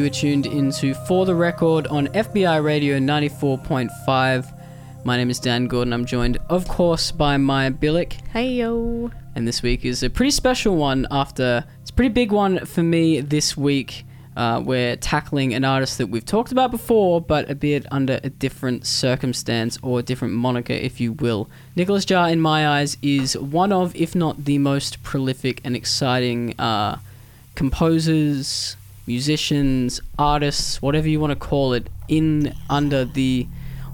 You 0.00 0.06
are 0.06 0.08
tuned 0.08 0.46
into 0.46 0.94
For 0.94 1.26
the 1.26 1.34
Record 1.34 1.86
on 1.88 2.06
FBI 2.06 2.64
Radio 2.64 2.98
94.5. 2.98 5.04
My 5.04 5.16
name 5.18 5.28
is 5.28 5.38
Dan 5.38 5.66
Gordon. 5.66 5.92
I'm 5.92 6.06
joined, 6.06 6.38
of 6.48 6.66
course, 6.66 7.12
by 7.12 7.36
Maia 7.36 7.70
Bilyk. 7.70 8.12
Hey 8.28 8.52
yo. 8.52 9.10
And 9.34 9.46
this 9.46 9.62
week 9.62 9.84
is 9.84 10.02
a 10.02 10.08
pretty 10.08 10.30
special 10.30 10.74
one 10.74 11.06
after 11.10 11.66
it's 11.82 11.90
a 11.90 11.92
pretty 11.92 12.14
big 12.14 12.32
one 12.32 12.64
for 12.64 12.82
me 12.82 13.20
this 13.20 13.58
week. 13.58 14.06
Uh, 14.38 14.62
we're 14.64 14.96
tackling 14.96 15.52
an 15.52 15.66
artist 15.66 15.98
that 15.98 16.06
we've 16.06 16.24
talked 16.24 16.50
about 16.50 16.70
before, 16.70 17.20
but 17.20 17.50
a 17.50 17.54
bit 17.54 17.84
under 17.90 18.20
a 18.24 18.30
different 18.30 18.86
circumstance 18.86 19.78
or 19.82 19.98
a 19.98 20.02
different 20.02 20.32
moniker, 20.32 20.72
if 20.72 20.98
you 20.98 21.12
will. 21.12 21.50
Nicolas 21.76 22.06
Jaar, 22.06 22.32
in 22.32 22.40
my 22.40 22.66
eyes, 22.66 22.96
is 23.02 23.36
one 23.36 23.70
of, 23.70 23.94
if 23.94 24.14
not 24.14 24.46
the 24.46 24.56
most 24.56 25.02
prolific 25.02 25.60
and 25.62 25.76
exciting 25.76 26.58
uh, 26.58 26.96
composers, 27.54 28.76
musicians, 29.06 30.00
artists, 30.18 30.80
whatever 30.82 31.08
you 31.08 31.20
want 31.20 31.30
to 31.32 31.36
call 31.36 31.72
it, 31.72 31.88
in 32.08 32.54
under 32.68 33.04
the 33.04 33.46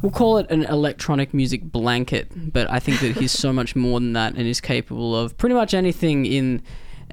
we'll 0.02 0.12
call 0.12 0.38
it 0.38 0.50
an 0.50 0.64
electronic 0.64 1.32
music 1.32 1.62
blanket, 1.62 2.30
but 2.52 2.70
I 2.70 2.78
think 2.78 3.00
that 3.00 3.16
he's 3.16 3.32
so 3.32 3.52
much 3.52 3.74
more 3.74 3.98
than 3.98 4.12
that 4.12 4.34
and 4.34 4.46
is 4.46 4.60
capable 4.60 5.16
of 5.16 5.36
pretty 5.38 5.54
much 5.54 5.74
anything 5.74 6.26
in 6.26 6.62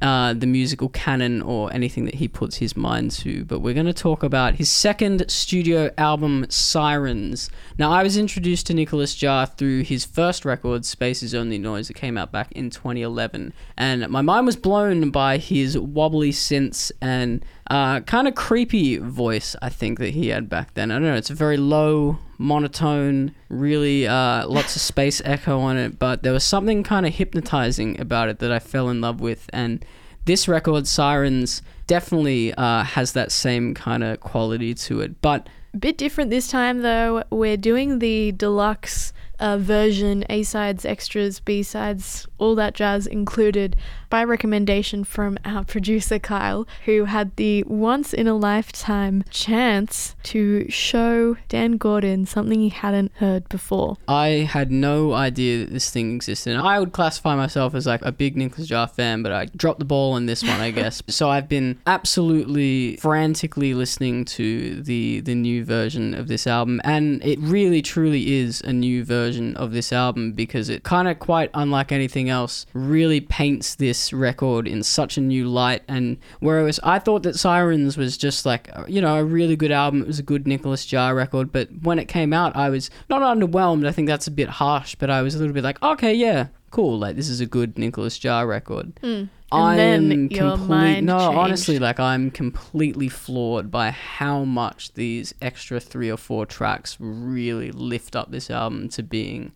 uh, 0.02 0.34
the 0.34 0.48
musical 0.48 0.90
canon 0.90 1.42
or 1.42 1.72
anything 1.74 2.06
that 2.06 2.16
he 2.16 2.28
puts 2.28 2.58
his 2.58 2.76
mind 2.76 3.12
to. 3.12 3.46
But 3.46 3.60
we're 3.60 3.74
going 3.74 3.86
to 3.86 3.94
talk 3.94 4.24
about 4.24 4.56
his 4.56 4.70
second 4.70 5.30
studio 5.30 5.92
album, 5.98 6.46
Sirens. 6.50 7.50
Now, 7.78 7.92
I 7.92 8.04
was 8.04 8.18
introduced 8.18 8.68
to 8.68 8.74
Nicolas 8.74 9.16
Jaar 9.16 9.56
through 9.56 9.84
his 9.84 10.04
first 10.04 10.46
record, 10.46 10.84
Space 10.84 11.24
is 11.24 11.34
Only 11.34 11.58
Noise, 11.58 11.88
that 11.88 11.94
came 11.94 12.18
out 12.18 12.32
back 12.32 12.52
in 12.52 12.70
2011. 12.70 13.54
And 13.78 14.10
my 14.10 14.22
mind 14.22 14.46
was 14.46 14.56
blown 14.56 15.10
by 15.10 15.38
his 15.38 15.78
wobbly 15.78 16.32
synths 16.32 16.92
and 17.02 17.46
uh, 17.70 18.02
kind 18.02 18.28
of 18.28 18.36
creepy 18.36 18.98
voice, 18.98 19.56
I 19.62 19.70
think, 19.70 20.00
that 20.00 20.12
he 20.12 20.30
had 20.30 20.50
back 20.50 20.74
then. 20.74 20.92
I 20.92 20.96
don't 20.96 21.04
know, 21.04 21.16
it's 21.16 21.30
a 21.30 21.36
very 21.36 21.58
low, 21.58 22.18
monotone, 22.38 23.34
really 23.50 24.08
uh, 24.08 24.48
lots 24.48 24.76
of 24.76 24.82
space 24.82 25.22
echo 25.24 25.60
on 25.60 25.78
it, 25.78 26.00
but 26.00 26.24
there 26.24 26.34
was 26.34 26.44
something 26.44 26.84
kind 26.84 27.06
of 27.06 27.14
hypnotizing 27.14 28.00
about 28.00 28.30
it 28.30 28.40
that 28.40 28.52
I 28.52 28.60
fell 28.60 28.90
in 28.90 29.02
love 29.02 29.22
with. 29.22 29.50
And 29.54 29.86
this 30.26 30.48
record, 30.48 30.88
Sirens, 30.88 31.62
definitely 31.88 32.54
uh, 32.54 32.84
has 32.84 33.14
that 33.14 33.32
same 33.32 33.74
kind 33.74 34.04
of 34.04 34.20
quality 34.20 34.74
to 34.74 35.02
it. 35.02 35.22
But 35.22 35.48
Bit 35.78 35.98
different 35.98 36.30
this 36.30 36.50
time 36.50 36.84
though. 36.84 37.24
We're 37.32 37.58
doing 37.58 37.98
the 37.98 38.32
deluxe 38.32 39.12
uh, 39.40 39.58
version, 39.58 40.24
A 40.30 40.44
sides, 40.44 40.86
extras, 40.86 41.40
B 41.40 41.64
sides, 41.64 42.28
all 42.38 42.54
that 42.56 42.76
jazz 42.76 43.08
included 43.08 43.76
by 44.14 44.24
recommendation 44.24 45.04
from 45.04 45.40
our 45.44 45.64
producer 45.74 46.20
Kyle, 46.20 46.68
who 46.86 47.06
had 47.06 47.36
the 47.36 47.64
once 47.64 48.14
in 48.14 48.28
a 48.28 48.36
lifetime 48.36 49.24
chance 49.32 50.16
to 50.22 50.70
show 50.70 51.36
Dan 51.50 51.78
Gordon 51.78 52.28
something 52.28 52.60
he 52.60 52.70
hadn't 52.70 53.12
heard 53.16 53.50
before. 53.50 53.98
I 54.08 54.48
had 54.48 54.72
no 54.72 55.14
idea 55.14 55.66
that 55.66 55.74
this 55.74 55.90
thing 55.90 56.14
existed. 56.14 56.56
I 56.58 56.80
would 56.80 56.92
classify 56.92 57.36
myself 57.36 57.74
as 57.74 57.88
like 57.88 58.04
a 58.04 58.12
big 58.12 58.38
Nicolas 58.38 58.70
Jaar 58.70 58.88
fan, 58.88 59.24
but 59.24 59.32
I 59.32 59.46
dropped 59.46 59.80
the 59.80 59.86
ball 59.86 60.12
on 60.14 60.28
this 60.28 60.44
one, 60.44 60.62
I 60.62 60.70
guess. 60.80 61.02
so 61.08 61.32
I've 61.32 61.50
been 61.50 61.80
absolutely 61.88 62.98
frantically 62.98 63.74
listening 63.74 64.26
to 64.26 64.84
the 64.84 65.22
the 65.22 65.34
new 65.34 65.66
version 65.66 66.14
of 66.14 66.28
this 66.28 66.46
album, 66.46 66.82
and 66.84 67.20
it 67.26 67.40
really 67.40 67.82
truly 67.82 68.36
is 68.36 68.62
a 68.62 68.74
new 68.74 69.04
version 69.04 69.58
of 69.58 69.72
this 69.72 69.92
album 69.92 70.34
because 70.34 70.70
it 70.70 70.84
kind 70.84 71.08
of 71.08 71.18
quite 71.18 71.50
unlike 71.56 71.92
anything 71.92 72.30
else 72.30 72.68
really 72.74 73.20
paints 73.20 73.74
this 73.74 74.03
record 74.12 74.68
in 74.68 74.84
such 74.84 75.18
a 75.18 75.22
new 75.22 75.48
light. 75.48 75.84
And 75.88 76.18
whereas 76.40 76.80
I 76.84 77.00
thought 77.00 77.24
that 77.24 77.38
Sirens 77.38 77.96
was 77.96 78.18
just 78.18 78.46
like 78.46 78.70
uh, 78.76 78.84
you 78.88 79.00
know 79.02 79.16
a 79.18 79.24
really 79.24 79.56
good 79.56 79.72
album, 79.72 80.02
it 80.02 80.08
was 80.08 80.20
a 80.20 80.24
good 80.24 80.48
Nicolas 80.48 80.86
Jaar 80.86 81.16
record, 81.16 81.52
but 81.52 81.70
when 81.84 82.00
it 82.00 82.08
came 82.08 82.34
out, 82.34 82.56
I 82.56 82.70
was 82.70 82.90
not 83.10 83.22
underwhelmed. 83.22 83.88
I 83.88 83.92
think 83.92 84.08
that's 84.08 84.28
a 84.28 84.32
bit 84.32 84.50
harsh, 84.50 84.96
but 84.96 85.10
I 85.10 85.22
was 85.22 85.36
a 85.36 85.38
little 85.38 85.54
bit 85.54 85.64
like, 85.64 85.82
okay, 85.84 86.14
yeah, 86.14 86.48
cool. 86.72 86.98
Like 86.98 87.16
this 87.16 87.30
is 87.30 87.40
a 87.40 87.46
good 87.46 87.78
Nicolas 87.78 88.18
Jaar 88.20 88.48
record. 88.48 88.92
Hmm. 89.02 89.26
And 89.52 89.62
I 89.62 89.76
then 89.76 90.12
am 90.12 90.28
your 90.32 90.58
complete- 90.58 91.04
No, 91.04 91.20
changed. 91.20 91.38
honestly, 91.38 91.78
like 91.78 92.00
I'm 92.00 92.32
completely 92.32 93.08
floored 93.08 93.70
by 93.70 93.92
how 93.92 94.44
much 94.46 94.94
these 94.96 95.36
extra 95.44 95.80
three 95.80 96.10
or 96.10 96.18
four 96.18 96.48
tracks 96.48 96.98
really 97.00 97.72
lift 97.72 98.16
up 98.16 98.32
this 98.32 98.50
album 98.50 98.90
to 98.90 99.04
being 99.04 99.52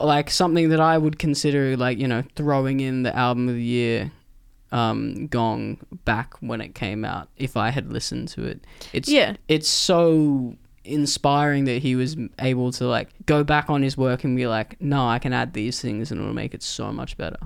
like 0.00 0.30
something 0.30 0.68
that 0.70 0.80
I 0.80 0.98
would 0.98 1.18
consider 1.18 1.76
like 1.76 1.98
you 1.98 2.08
know 2.08 2.22
throwing 2.36 2.80
in 2.80 3.02
the 3.02 3.14
album 3.16 3.48
of 3.48 3.54
the 3.56 3.62
year 3.62 4.12
um, 4.70 5.26
gong 5.26 5.78
back 6.04 6.34
when 6.40 6.60
it 6.60 6.74
came 6.74 7.04
out 7.04 7.28
if 7.36 7.56
I 7.56 7.70
had 7.70 7.92
listened 7.92 8.28
to 8.28 8.44
it. 8.44 8.64
It's 8.92 9.08
Yeah. 9.08 9.36
it's 9.48 9.68
so 9.68 10.56
inspiring 10.84 11.64
that 11.66 11.82
he 11.82 11.94
was 11.94 12.16
able 12.40 12.72
to 12.72 12.86
like 12.86 13.08
go 13.26 13.44
back 13.44 13.70
on 13.70 13.82
his 13.82 13.96
work 13.96 14.24
and 14.24 14.36
be 14.36 14.46
like, 14.46 14.80
no, 14.80 15.06
I 15.06 15.18
can 15.18 15.32
add 15.32 15.52
these 15.52 15.80
things 15.80 16.10
and 16.10 16.20
it'll 16.20 16.32
make 16.34 16.54
it 16.54 16.62
so 16.62 16.90
much 16.92 17.16
better. 17.16 17.38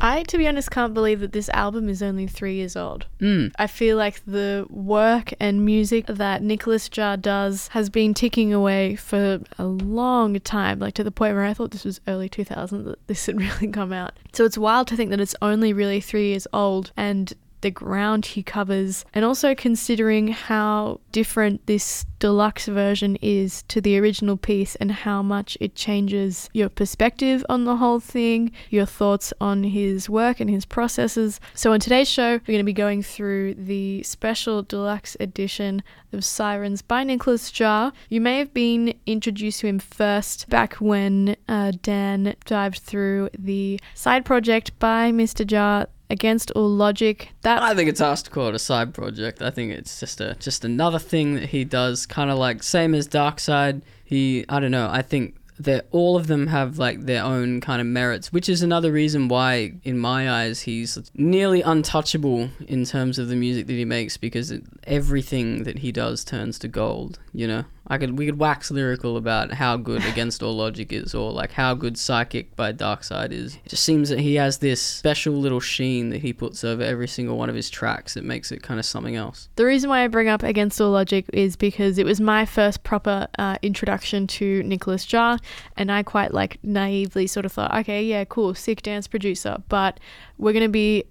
I, 0.00 0.22
to 0.24 0.38
be 0.38 0.48
honest, 0.48 0.70
can't 0.70 0.94
believe 0.94 1.20
that 1.20 1.32
this 1.32 1.48
album 1.50 1.88
is 1.88 2.02
only 2.02 2.26
three 2.26 2.54
years 2.54 2.76
old. 2.76 3.06
Mm. 3.20 3.52
I 3.58 3.66
feel 3.66 3.96
like 3.96 4.24
the 4.24 4.66
work 4.70 5.34
and 5.38 5.64
music 5.64 6.06
that 6.06 6.42
Nicolas 6.42 6.88
Jaar 6.88 7.20
does 7.20 7.68
has 7.68 7.90
been 7.90 8.14
ticking 8.14 8.52
away 8.52 8.96
for 8.96 9.40
a 9.58 9.64
long 9.64 10.38
time, 10.40 10.78
like 10.78 10.94
to 10.94 11.04
the 11.04 11.10
point 11.10 11.34
where 11.34 11.44
I 11.44 11.54
thought 11.54 11.70
this 11.70 11.84
was 11.84 12.00
early 12.08 12.28
2000s 12.28 12.84
that 12.84 13.06
this 13.06 13.26
had 13.26 13.40
really 13.40 13.68
come 13.68 13.92
out. 13.92 14.12
So 14.32 14.44
it's 14.44 14.58
wild 14.58 14.88
to 14.88 14.96
think 14.96 15.10
that 15.10 15.20
it's 15.20 15.34
only 15.42 15.72
really 15.72 16.00
three 16.00 16.28
years 16.28 16.46
old 16.52 16.92
and 16.96 17.32
the 17.60 17.70
ground 17.70 18.26
he 18.26 18.42
covers, 18.42 19.04
and 19.14 19.24
also 19.24 19.54
considering 19.54 20.28
how 20.28 21.00
different 21.12 21.66
this 21.66 22.04
deluxe 22.18 22.66
version 22.66 23.16
is 23.22 23.62
to 23.64 23.80
the 23.80 23.98
original 23.98 24.36
piece 24.36 24.76
and 24.76 24.92
how 24.92 25.22
much 25.22 25.56
it 25.60 25.74
changes 25.74 26.48
your 26.52 26.68
perspective 26.68 27.44
on 27.48 27.64
the 27.64 27.76
whole 27.76 27.98
thing, 27.98 28.52
your 28.68 28.86
thoughts 28.86 29.32
on 29.40 29.64
his 29.64 30.08
work 30.08 30.38
and 30.38 30.50
his 30.50 30.64
processes. 30.64 31.40
So, 31.54 31.72
on 31.72 31.80
today's 31.80 32.08
show, 32.08 32.32
we're 32.32 32.54
going 32.54 32.58
to 32.58 32.64
be 32.64 32.72
going 32.72 33.02
through 33.02 33.54
the 33.54 34.02
special 34.02 34.62
deluxe 34.62 35.16
edition 35.18 35.82
of 36.12 36.24
Sirens 36.24 36.82
by 36.82 37.04
Nicolas 37.04 37.50
Jaar. 37.50 37.92
You 38.08 38.20
may 38.20 38.38
have 38.38 38.52
been 38.52 38.94
introduced 39.06 39.60
to 39.60 39.66
him 39.66 39.78
first 39.78 40.48
back 40.48 40.74
when 40.74 41.36
uh, 41.48 41.72
Dan 41.82 42.34
dived 42.44 42.78
through 42.78 43.30
the 43.36 43.80
side 43.94 44.24
project 44.24 44.78
by 44.78 45.10
Mr. 45.10 45.46
Jaar. 45.46 45.86
Against 46.10 46.50
all 46.52 46.68
logic, 46.68 47.28
that 47.42 47.62
I 47.62 47.72
think 47.74 47.88
it's 47.88 48.28
call 48.28 48.48
it 48.48 48.54
a 48.54 48.58
side 48.58 48.92
project. 48.92 49.40
I 49.40 49.50
think 49.50 49.72
it's 49.72 50.00
just 50.00 50.20
a 50.20 50.34
just 50.40 50.64
another 50.64 50.98
thing 50.98 51.36
that 51.36 51.50
he 51.50 51.64
does, 51.64 52.04
kind 52.04 52.30
of 52.30 52.38
like 52.38 52.64
same 52.64 52.94
as 52.94 53.06
Darkside. 53.06 53.82
He, 54.04 54.44
I 54.48 54.58
don't 54.58 54.72
know. 54.72 54.88
I 54.90 55.02
think 55.02 55.36
that 55.60 55.86
all 55.90 56.16
of 56.16 56.26
them 56.26 56.46
have 56.46 56.78
like 56.78 57.02
their 57.02 57.22
own 57.22 57.60
kind 57.60 57.80
of 57.80 57.86
merits, 57.86 58.32
which 58.32 58.48
is 58.48 58.62
another 58.62 58.90
reason 58.90 59.28
why, 59.28 59.74
in 59.84 59.98
my 59.98 60.28
eyes, 60.28 60.62
he's 60.62 60.98
nearly 61.14 61.60
untouchable 61.60 62.48
in 62.66 62.84
terms 62.86 63.18
of 63.18 63.28
the 63.28 63.36
music 63.36 63.66
that 63.66 63.74
he 63.74 63.84
makes 63.84 64.16
because 64.16 64.50
it, 64.50 64.64
everything 64.84 65.64
that 65.64 65.78
he 65.78 65.92
does 65.92 66.24
turns 66.24 66.58
to 66.58 66.66
gold. 66.66 67.18
You 67.32 67.46
know, 67.46 67.64
I 67.90 67.98
could 67.98 68.16
we 68.16 68.24
could 68.24 68.38
wax 68.38 68.70
lyrical 68.70 69.16
about 69.16 69.52
how 69.52 69.76
good 69.76 70.04
Against 70.04 70.44
All 70.44 70.54
Logic 70.54 70.92
is, 70.92 71.12
or 71.12 71.32
like 71.32 71.50
how 71.50 71.74
good 71.74 71.98
Psychic 71.98 72.54
by 72.54 72.72
Darkside 72.72 73.32
is. 73.32 73.56
It 73.56 73.70
just 73.70 73.82
seems 73.82 74.10
that 74.10 74.20
he 74.20 74.36
has 74.36 74.58
this 74.58 74.80
special 74.80 75.34
little 75.34 75.58
sheen 75.58 76.10
that 76.10 76.22
he 76.22 76.32
puts 76.32 76.62
over 76.62 76.84
every 76.84 77.08
single 77.08 77.36
one 77.36 77.48
of 77.48 77.56
his 77.56 77.68
tracks 77.68 78.14
that 78.14 78.22
makes 78.22 78.52
it 78.52 78.62
kind 78.62 78.78
of 78.78 78.86
something 78.86 79.16
else. 79.16 79.48
The 79.56 79.66
reason 79.66 79.90
why 79.90 80.04
I 80.04 80.06
bring 80.06 80.28
up 80.28 80.44
Against 80.44 80.80
All 80.80 80.92
Logic 80.92 81.28
is 81.32 81.56
because 81.56 81.98
it 81.98 82.06
was 82.06 82.20
my 82.20 82.46
first 82.46 82.84
proper 82.84 83.26
uh, 83.40 83.58
introduction 83.60 84.28
to 84.28 84.62
Nicolas 84.62 85.04
Jaar, 85.04 85.40
and 85.76 85.90
I 85.90 86.04
quite 86.04 86.32
like 86.32 86.58
naively 86.62 87.26
sort 87.26 87.44
of 87.44 87.50
thought, 87.50 87.76
okay, 87.80 88.04
yeah, 88.04 88.24
cool, 88.24 88.54
sick 88.54 88.82
dance 88.82 89.08
producer, 89.08 89.56
but 89.68 89.98
we're 90.38 90.52
going 90.52 90.62
to 90.62 90.68
be 90.68 91.04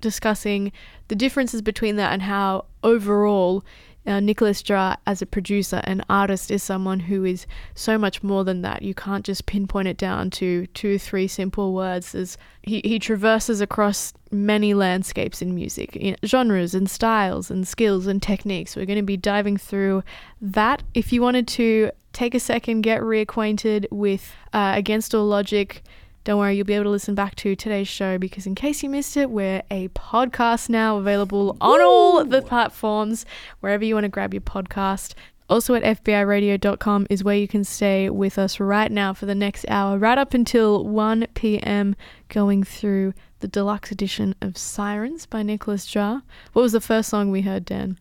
discussing 0.00 0.72
the 1.08 1.14
differences 1.14 1.60
between 1.60 1.96
that 1.96 2.12
and 2.12 2.22
how 2.22 2.64
overall 2.82 3.62
uh, 4.06 4.20
Nicolas 4.20 4.62
Jaar 4.62 4.96
as 5.06 5.22
a 5.22 5.26
producer 5.26 5.80
and 5.84 6.04
artist 6.08 6.50
is 6.50 6.62
someone 6.62 7.00
who 7.00 7.24
is 7.24 7.46
so 7.74 7.96
much 7.96 8.22
more 8.22 8.44
than 8.44 8.62
that. 8.62 8.82
You 8.82 8.94
can't 8.94 9.24
just 9.24 9.46
pinpoint 9.46 9.88
it 9.88 9.96
down 9.96 10.30
to 10.30 10.66
two, 10.68 10.98
three 10.98 11.26
simple 11.26 11.72
words. 11.72 12.12
There's, 12.12 12.36
he, 12.62 12.80
he 12.84 12.98
traverses 12.98 13.60
across 13.60 14.12
many 14.30 14.74
landscapes 14.74 15.40
in 15.40 15.54
music, 15.54 15.96
in 15.96 16.16
genres 16.24 16.74
and 16.74 16.90
styles 16.90 17.50
and 17.50 17.66
skills 17.66 18.06
and 18.06 18.22
techniques. 18.22 18.76
We're 18.76 18.86
going 18.86 18.96
to 18.98 19.02
be 19.02 19.16
diving 19.16 19.56
through 19.56 20.02
that. 20.40 20.82
If 20.92 21.12
you 21.12 21.22
wanted 21.22 21.48
to 21.48 21.90
take 22.12 22.34
a 22.34 22.40
second, 22.40 22.82
get 22.82 23.00
reacquainted 23.00 23.86
with 23.90 24.34
uh, 24.52 24.72
Against 24.76 25.14
All 25.14 25.26
Logic, 25.26 25.82
don't 26.24 26.38
worry, 26.38 26.56
you'll 26.56 26.64
be 26.64 26.74
able 26.74 26.84
to 26.84 26.90
listen 26.90 27.14
back 27.14 27.34
to 27.36 27.54
today's 27.54 27.86
show 27.86 28.16
because, 28.18 28.46
in 28.46 28.54
case 28.54 28.82
you 28.82 28.88
missed 28.88 29.16
it, 29.16 29.30
we're 29.30 29.62
a 29.70 29.88
podcast 29.88 30.70
now 30.70 30.96
available 30.96 31.56
on 31.60 31.82
all 31.82 32.24
the 32.24 32.40
platforms, 32.40 33.26
wherever 33.60 33.84
you 33.84 33.94
want 33.94 34.04
to 34.04 34.08
grab 34.08 34.32
your 34.32 34.40
podcast. 34.40 35.14
Also 35.50 35.74
at 35.74 35.82
FBIRadio.com 35.82 37.06
is 37.10 37.22
where 37.22 37.36
you 37.36 37.46
can 37.46 37.64
stay 37.64 38.08
with 38.08 38.38
us 38.38 38.58
right 38.58 38.90
now 38.90 39.12
for 39.12 39.26
the 39.26 39.34
next 39.34 39.66
hour, 39.68 39.98
right 39.98 40.16
up 40.16 40.32
until 40.32 40.84
1 40.86 41.26
p.m., 41.34 41.94
going 42.28 42.64
through 42.64 43.12
the 43.40 43.48
deluxe 43.48 43.90
edition 43.90 44.34
of 44.40 44.56
Sirens 44.56 45.26
by 45.26 45.42
Nicolas 45.42 45.86
Jaar. 45.86 46.22
What 46.54 46.62
was 46.62 46.72
the 46.72 46.80
first 46.80 47.10
song 47.10 47.30
we 47.30 47.42
heard, 47.42 47.66
Dan? 47.66 47.98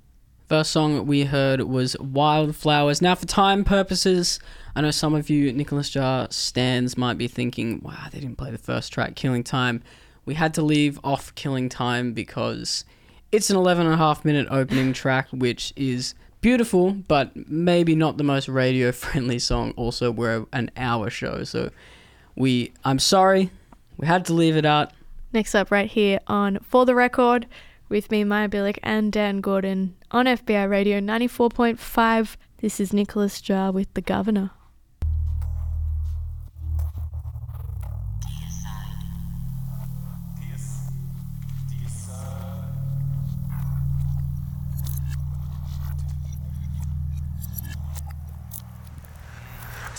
First 0.49 0.71
song 0.71 1.05
we 1.07 1.23
heard 1.23 1.61
was 1.61 1.95
Wildflowers. 1.99 3.01
Now, 3.01 3.15
for 3.15 3.25
time 3.25 3.63
purposes, 3.63 4.39
I 4.75 4.81
know 4.81 4.91
some 4.91 5.15
of 5.15 5.29
you 5.29 5.53
Nicolas 5.53 5.89
Jaar 5.89 6.31
stands 6.33 6.97
might 6.97 7.17
be 7.17 7.27
thinking, 7.27 7.79
wow, 7.81 8.07
they 8.11 8.19
didn't 8.19 8.37
play 8.37 8.51
the 8.51 8.57
first 8.57 8.91
track, 8.91 9.15
Killing 9.15 9.43
Time. 9.43 9.81
We 10.25 10.33
had 10.33 10.53
to 10.55 10.61
leave 10.61 10.99
off 11.03 11.33
Killing 11.35 11.69
Time 11.69 12.13
because 12.13 12.83
it's 13.31 13.49
an 13.49 13.55
11 13.55 13.85
and 13.85 13.95
a 13.95 13.97
half 13.97 14.25
minute 14.25 14.47
opening 14.51 14.91
track, 14.93 15.29
which 15.31 15.71
is 15.77 16.13
beautiful, 16.41 16.91
but 16.91 17.31
maybe 17.49 17.95
not 17.95 18.17
the 18.17 18.23
most 18.23 18.49
radio 18.49 18.91
friendly 18.91 19.39
song. 19.39 19.73
Also, 19.77 20.11
we're 20.11 20.45
an 20.51 20.71
hour 20.75 21.09
show, 21.09 21.45
so 21.45 21.69
we, 22.35 22.73
I'm 22.83 22.99
sorry, 22.99 23.49
we 23.97 24.07
had 24.07 24.25
to 24.25 24.33
leave 24.33 24.57
it 24.57 24.65
out. 24.65 24.91
Next 25.31 25.55
up, 25.55 25.71
right 25.71 25.89
here 25.89 26.19
on 26.27 26.59
For 26.59 26.85
the 26.85 26.93
Record, 26.93 27.47
with 27.93 28.09
me, 28.09 28.23
Maia 28.23 28.49
Bilyk, 28.49 28.79
and 28.81 29.11
Dan 29.11 29.39
Gordon 29.39 29.95
on 30.09 30.25
FBI 30.25 30.67
Radio 30.67 30.99
94.5. 30.99 32.37
This 32.57 32.79
is 32.79 32.91
Nicolas 32.91 33.39
Jaar 33.39 33.71
with 33.71 33.93
The 33.93 34.01
Governor. 34.01 34.49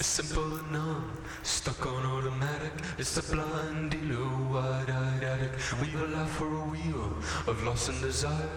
Simple 0.01 0.59
enough, 0.69 1.05
stuck 1.45 1.87
on 1.87 2.05
automatic. 2.07 2.84
It's 2.97 3.17
a 3.17 3.35
blind 3.35 3.91
dealer, 3.91 4.29
wide-eyed 4.53 5.25
addict. 5.25 5.81
We 5.81 5.89
life 6.15 6.31
for 6.31 6.47
a 6.47 6.65
wheel 6.71 7.17
of 7.49 7.61
loss 7.65 7.89
and 7.89 8.01
desire. 8.01 8.49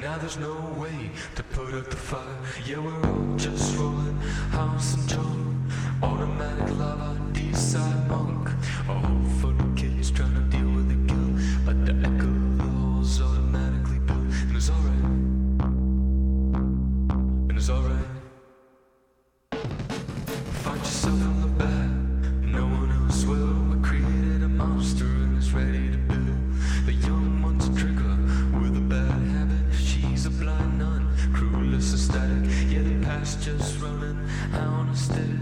Now 0.00 0.18
there's 0.18 0.38
no 0.38 0.54
way 0.78 1.10
to 1.34 1.42
put 1.42 1.74
out 1.74 1.90
the 1.90 1.96
fire. 1.96 2.38
Yeah, 2.64 2.78
we're 2.78 2.94
all 2.94 3.36
just 3.36 3.76
rolling 3.76 4.18
house 4.52 4.94
and 4.94 5.08
junk. 5.08 5.72
Automatic 6.00 6.78
lava, 6.78 7.20
D-side 7.32 8.08
monk. 8.08 8.50
A 8.88 9.11
just 33.42 33.80
running 33.80 34.16
out 34.54 34.86
instead. 34.88 35.40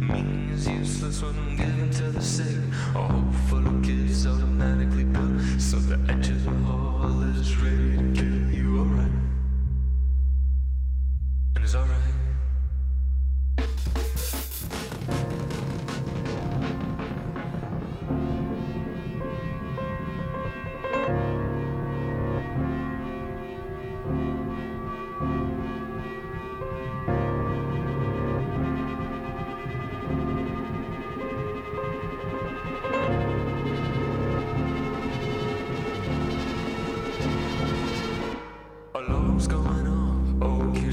Meaning 0.00 0.50
is 0.52 0.68
useless 0.68 1.22
when 1.22 1.56
given 1.56 1.90
to 1.90 2.10
the 2.10 2.20
sick. 2.20 2.58
A 2.94 3.00
whole 3.00 3.32
full 3.48 3.66
of 3.66 3.82
kids 3.82 4.26
automatically 4.26 5.04
built. 5.04 5.40
So 5.58 5.78
the 5.78 5.98
edge 6.12 6.28
of 6.28 6.44
the 6.44 6.50
hall 6.50 7.22
is 7.22 7.56
ready 7.56 8.17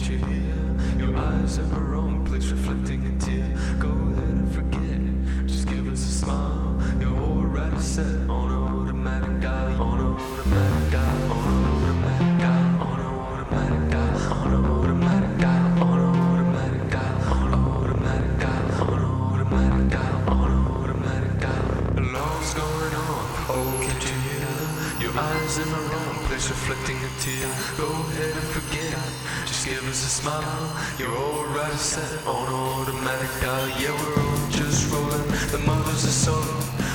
that 0.06 0.12
you're 0.12 0.28
here. 0.30 1.08
Your 1.08 1.18
eyes 1.18 1.58
in 1.58 1.70
the 1.70 1.80
wrong 1.80 2.26
place 2.26 2.52
reflecting 2.52 3.06
a 3.06 3.20
tear. 3.20 3.48
Go 3.80 3.90
ahead 3.90 4.30
and 4.30 4.54
forget. 4.54 5.48
Just 5.48 5.68
give 5.68 5.88
us 5.92 6.00
a 6.00 6.26
smile. 6.26 6.82
You're 7.00 7.18
already 7.18 7.80
set 7.80 8.30
on 8.30 8.52
an 8.52 8.64
automatic 8.80 9.42
dial. 9.42 9.82
On 9.82 10.00
an 10.00 10.06
automatic 10.06 10.92
dial. 10.92 11.32
On 11.32 11.48
an 11.48 11.66
automatic 11.74 12.40
dial. 12.40 12.82
On 12.82 13.00
an 13.00 13.16
automatic 13.16 13.90
dial. 13.90 14.34
On 14.34 14.50
an 14.50 14.66
automatic 14.66 15.40
dial. 15.40 15.66
eyes 25.18 25.58
in 25.58 25.70
the 25.72 25.78
wrong 25.78 26.16
place 26.28 26.50
reflecting 26.50 26.98
a 26.98 27.10
tear. 27.22 27.48
Go 27.78 27.88
ahead 27.88 28.36
and 28.36 28.48
forget. 28.56 29.25
Give 29.66 29.90
us 29.90 30.06
a 30.06 30.10
smile. 30.22 30.78
You're 31.00 31.10
already 31.10 31.78
set 31.78 32.28
on 32.28 32.54
automatic 32.54 33.32
dial. 33.42 33.68
Yeah, 33.82 33.98
we're 33.98 34.22
all 34.22 34.50
just 34.52 34.94
rolling. 34.94 35.26
The 35.50 35.58
mother's 35.66 36.04
a 36.04 36.12
son. 36.12 36.95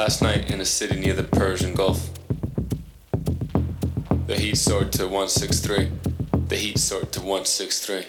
Last 0.00 0.22
night 0.22 0.50
in 0.50 0.62
a 0.62 0.64
city 0.64 0.98
near 0.98 1.12
the 1.12 1.24
Persian 1.24 1.74
Gulf. 1.74 2.08
The 4.28 4.34
heat 4.34 4.56
soared 4.56 4.92
to 4.92 5.02
163. 5.02 5.90
The 6.48 6.56
heat 6.56 6.78
soared 6.78 7.12
to 7.12 7.20
163. 7.20 8.06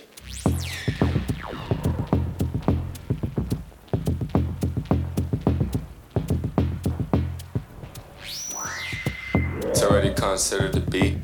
It's 9.68 9.84
already 9.84 10.14
considered 10.14 10.72
to 10.72 10.80
be 10.80 11.16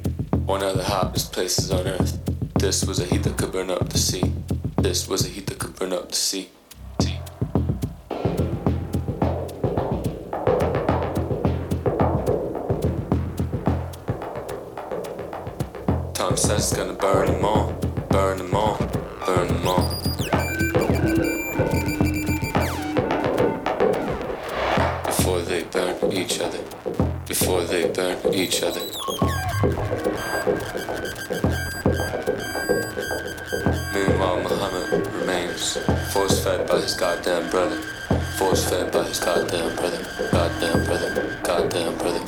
one 0.45 0.63
of 0.63 0.75
the 0.75 0.83
hottest 0.83 1.31
places 1.31 1.71
on 1.71 1.87
earth. 1.87 2.19
This 2.55 2.83
was 2.83 2.99
a 2.99 3.05
heat 3.05 3.23
that 3.23 3.37
could 3.37 3.53
burn 3.53 3.71
up 3.71 3.87
the 3.87 3.97
sea. 3.97 4.33
This 4.79 5.07
was 5.07 5.25
a 5.25 5.29
heat 5.29 5.47
that 5.47 5.59
could 5.59 5.75
burn 5.77 5.93
up 5.93 6.09
the 6.09 6.15
sea. 6.15 6.49
Tom 16.17 16.35
says 16.35 16.71
it's 16.71 16.75
gonna 16.75 16.93
burn 16.93 17.27
them 17.27 17.45
all, 17.45 17.73
burn 18.09 18.39
them 18.39 18.55
all, 18.55 18.75
burn 19.23 19.47
them 19.49 19.67
all. 19.67 19.95
Before 25.05 25.41
they 25.41 25.61
burn 25.65 26.11
each 26.11 26.39
other, 26.39 26.57
before 27.27 27.65
they 27.65 27.91
burn 27.91 28.17
each 28.33 28.63
other. 28.63 28.81
Meanwhile, 33.93 34.41
Muhammad 34.41 35.07
remains 35.13 35.77
force 36.11 36.43
fed 36.43 36.67
by 36.67 36.81
his 36.81 36.95
goddamn 36.95 37.47
brother, 37.51 37.77
force 38.39 38.67
fed 38.67 38.91
by 38.91 39.03
his 39.03 39.19
goddamn 39.19 39.75
brother, 39.75 40.03
goddamn 40.31 40.83
brother, 40.83 41.39
goddamn 41.43 41.95
brother. 41.99 42.26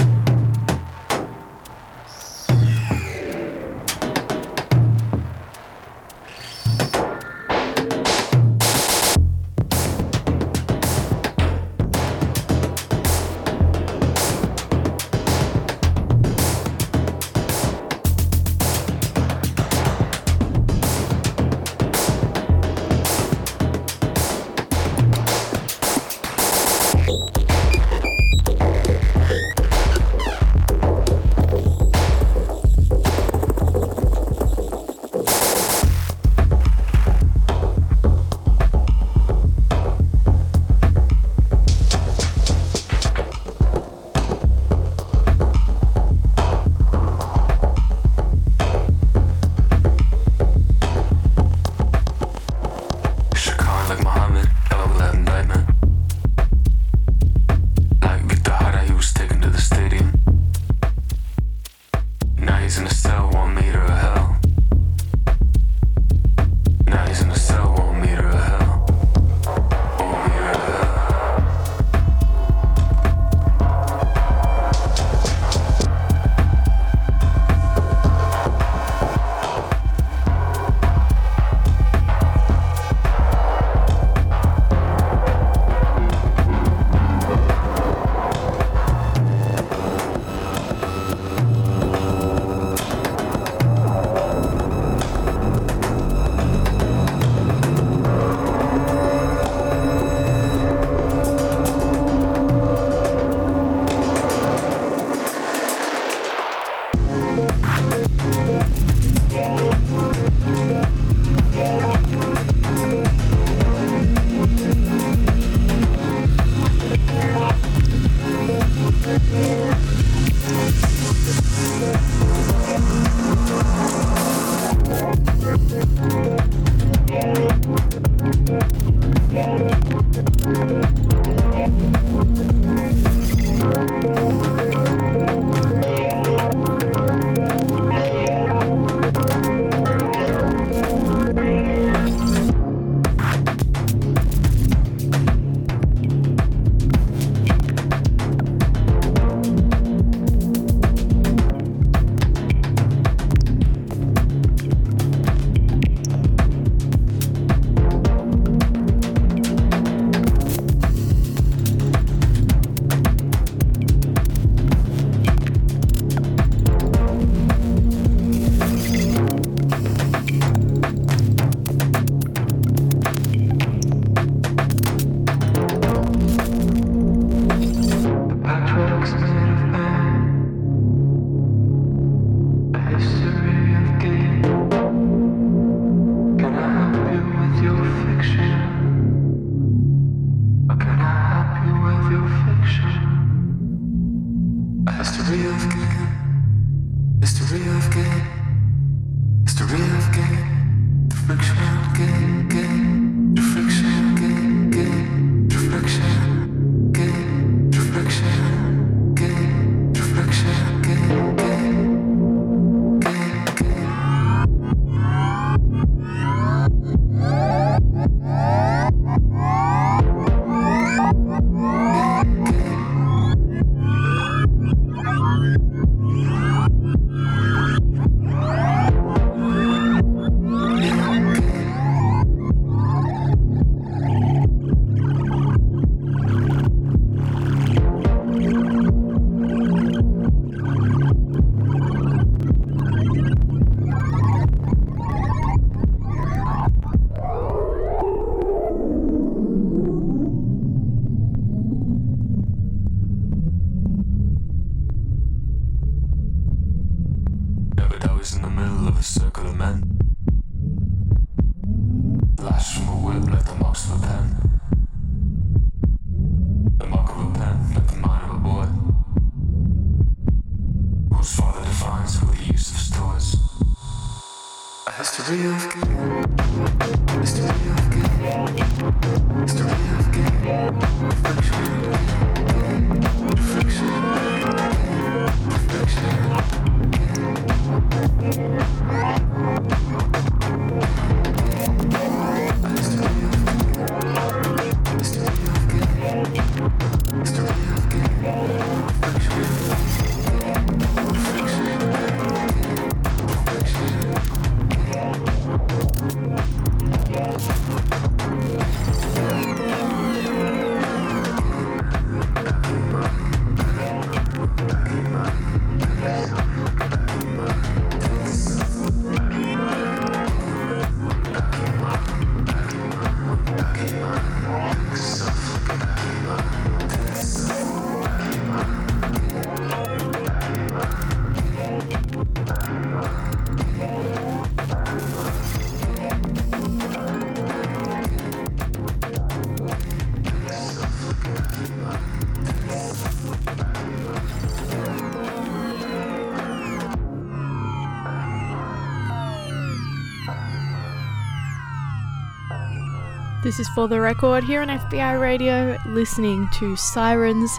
This 353.41 353.58
is 353.58 353.69
for 353.69 353.88
the 353.88 354.02
record 354.02 354.43
here 354.43 354.62
on 354.62 354.67
FBI 354.67 355.17
Radio, 355.17 355.78
listening 355.86 356.49
to 356.56 356.75
Sirens, 356.75 357.58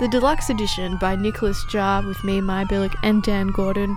the 0.00 0.08
deluxe 0.08 0.48
edition 0.48 0.96
by 0.96 1.16
Nicolas 1.16 1.62
Jaar 1.66 2.06
with 2.06 2.24
me, 2.24 2.40
Maia 2.40 2.64
Bilyk, 2.64 2.94
and 3.02 3.22
Dan 3.22 3.48
Gordon. 3.48 3.94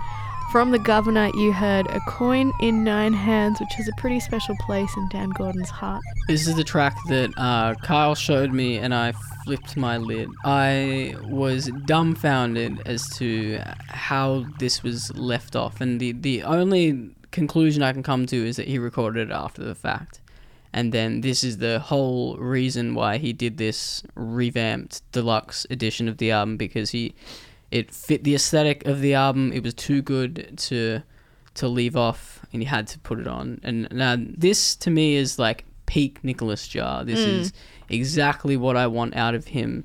From 0.50 0.72
the 0.72 0.78
Governor, 0.78 1.30
you 1.32 1.54
heard 1.54 1.86
A 1.86 2.00
Coin 2.00 2.52
in 2.60 2.84
Nine 2.84 3.14
Hands, 3.14 3.58
which 3.58 3.72
has 3.78 3.88
a 3.88 3.92
pretty 3.96 4.20
special 4.20 4.54
place 4.60 4.94
in 4.94 5.08
Dan 5.08 5.30
Gordon's 5.30 5.70
heart. 5.70 6.02
This 6.28 6.46
is 6.46 6.54
the 6.54 6.64
track 6.64 6.94
that 7.08 7.32
uh, 7.38 7.76
Kyle 7.76 8.14
showed 8.14 8.52
me, 8.52 8.76
and 8.76 8.94
I 8.94 9.14
flipped 9.46 9.74
my 9.74 9.96
lid. 9.96 10.28
I 10.44 11.16
was 11.24 11.70
dumbfounded 11.86 12.82
as 12.84 13.08
to 13.16 13.58
how 13.88 14.44
this 14.58 14.82
was 14.82 15.16
left 15.16 15.56
off, 15.56 15.80
and 15.80 15.98
the, 15.98 16.12
the 16.12 16.42
only 16.42 17.08
conclusion 17.30 17.82
I 17.82 17.94
can 17.94 18.02
come 18.02 18.26
to 18.26 18.36
is 18.36 18.56
that 18.56 18.68
he 18.68 18.78
recorded 18.78 19.30
it 19.30 19.32
after 19.32 19.64
the 19.64 19.74
fact. 19.74 20.20
And 20.72 20.92
then 20.92 21.20
this 21.20 21.44
is 21.44 21.58
the 21.58 21.80
whole 21.80 22.36
reason 22.36 22.94
why 22.94 23.18
he 23.18 23.32
did 23.32 23.58
this 23.58 24.02
revamped 24.14 25.02
deluxe 25.12 25.66
edition 25.68 26.08
of 26.08 26.16
the 26.16 26.30
album 26.30 26.56
because 26.56 26.90
he 26.90 27.14
it 27.70 27.92
fit 27.92 28.24
the 28.24 28.34
aesthetic 28.34 28.86
of 28.86 29.00
the 29.00 29.14
album. 29.14 29.52
It 29.52 29.62
was 29.62 29.74
too 29.74 30.02
good 30.02 30.56
to 30.58 31.02
to 31.54 31.68
leave 31.68 31.96
off, 31.96 32.44
and 32.52 32.62
he 32.62 32.66
had 32.66 32.86
to 32.88 32.98
put 33.00 33.18
it 33.18 33.26
on. 33.26 33.60
And 33.62 33.88
now 33.90 34.16
this 34.18 34.76
to 34.76 34.90
me 34.90 35.16
is 35.16 35.38
like 35.38 35.64
peak 35.86 36.22
Nicolas 36.22 36.66
Jaar. 36.68 37.04
This 37.04 37.24
hmm. 37.24 37.30
is 37.30 37.52
exactly 37.88 38.56
what 38.56 38.76
I 38.76 38.86
want 38.86 39.16
out 39.16 39.34
of 39.34 39.48
him. 39.48 39.84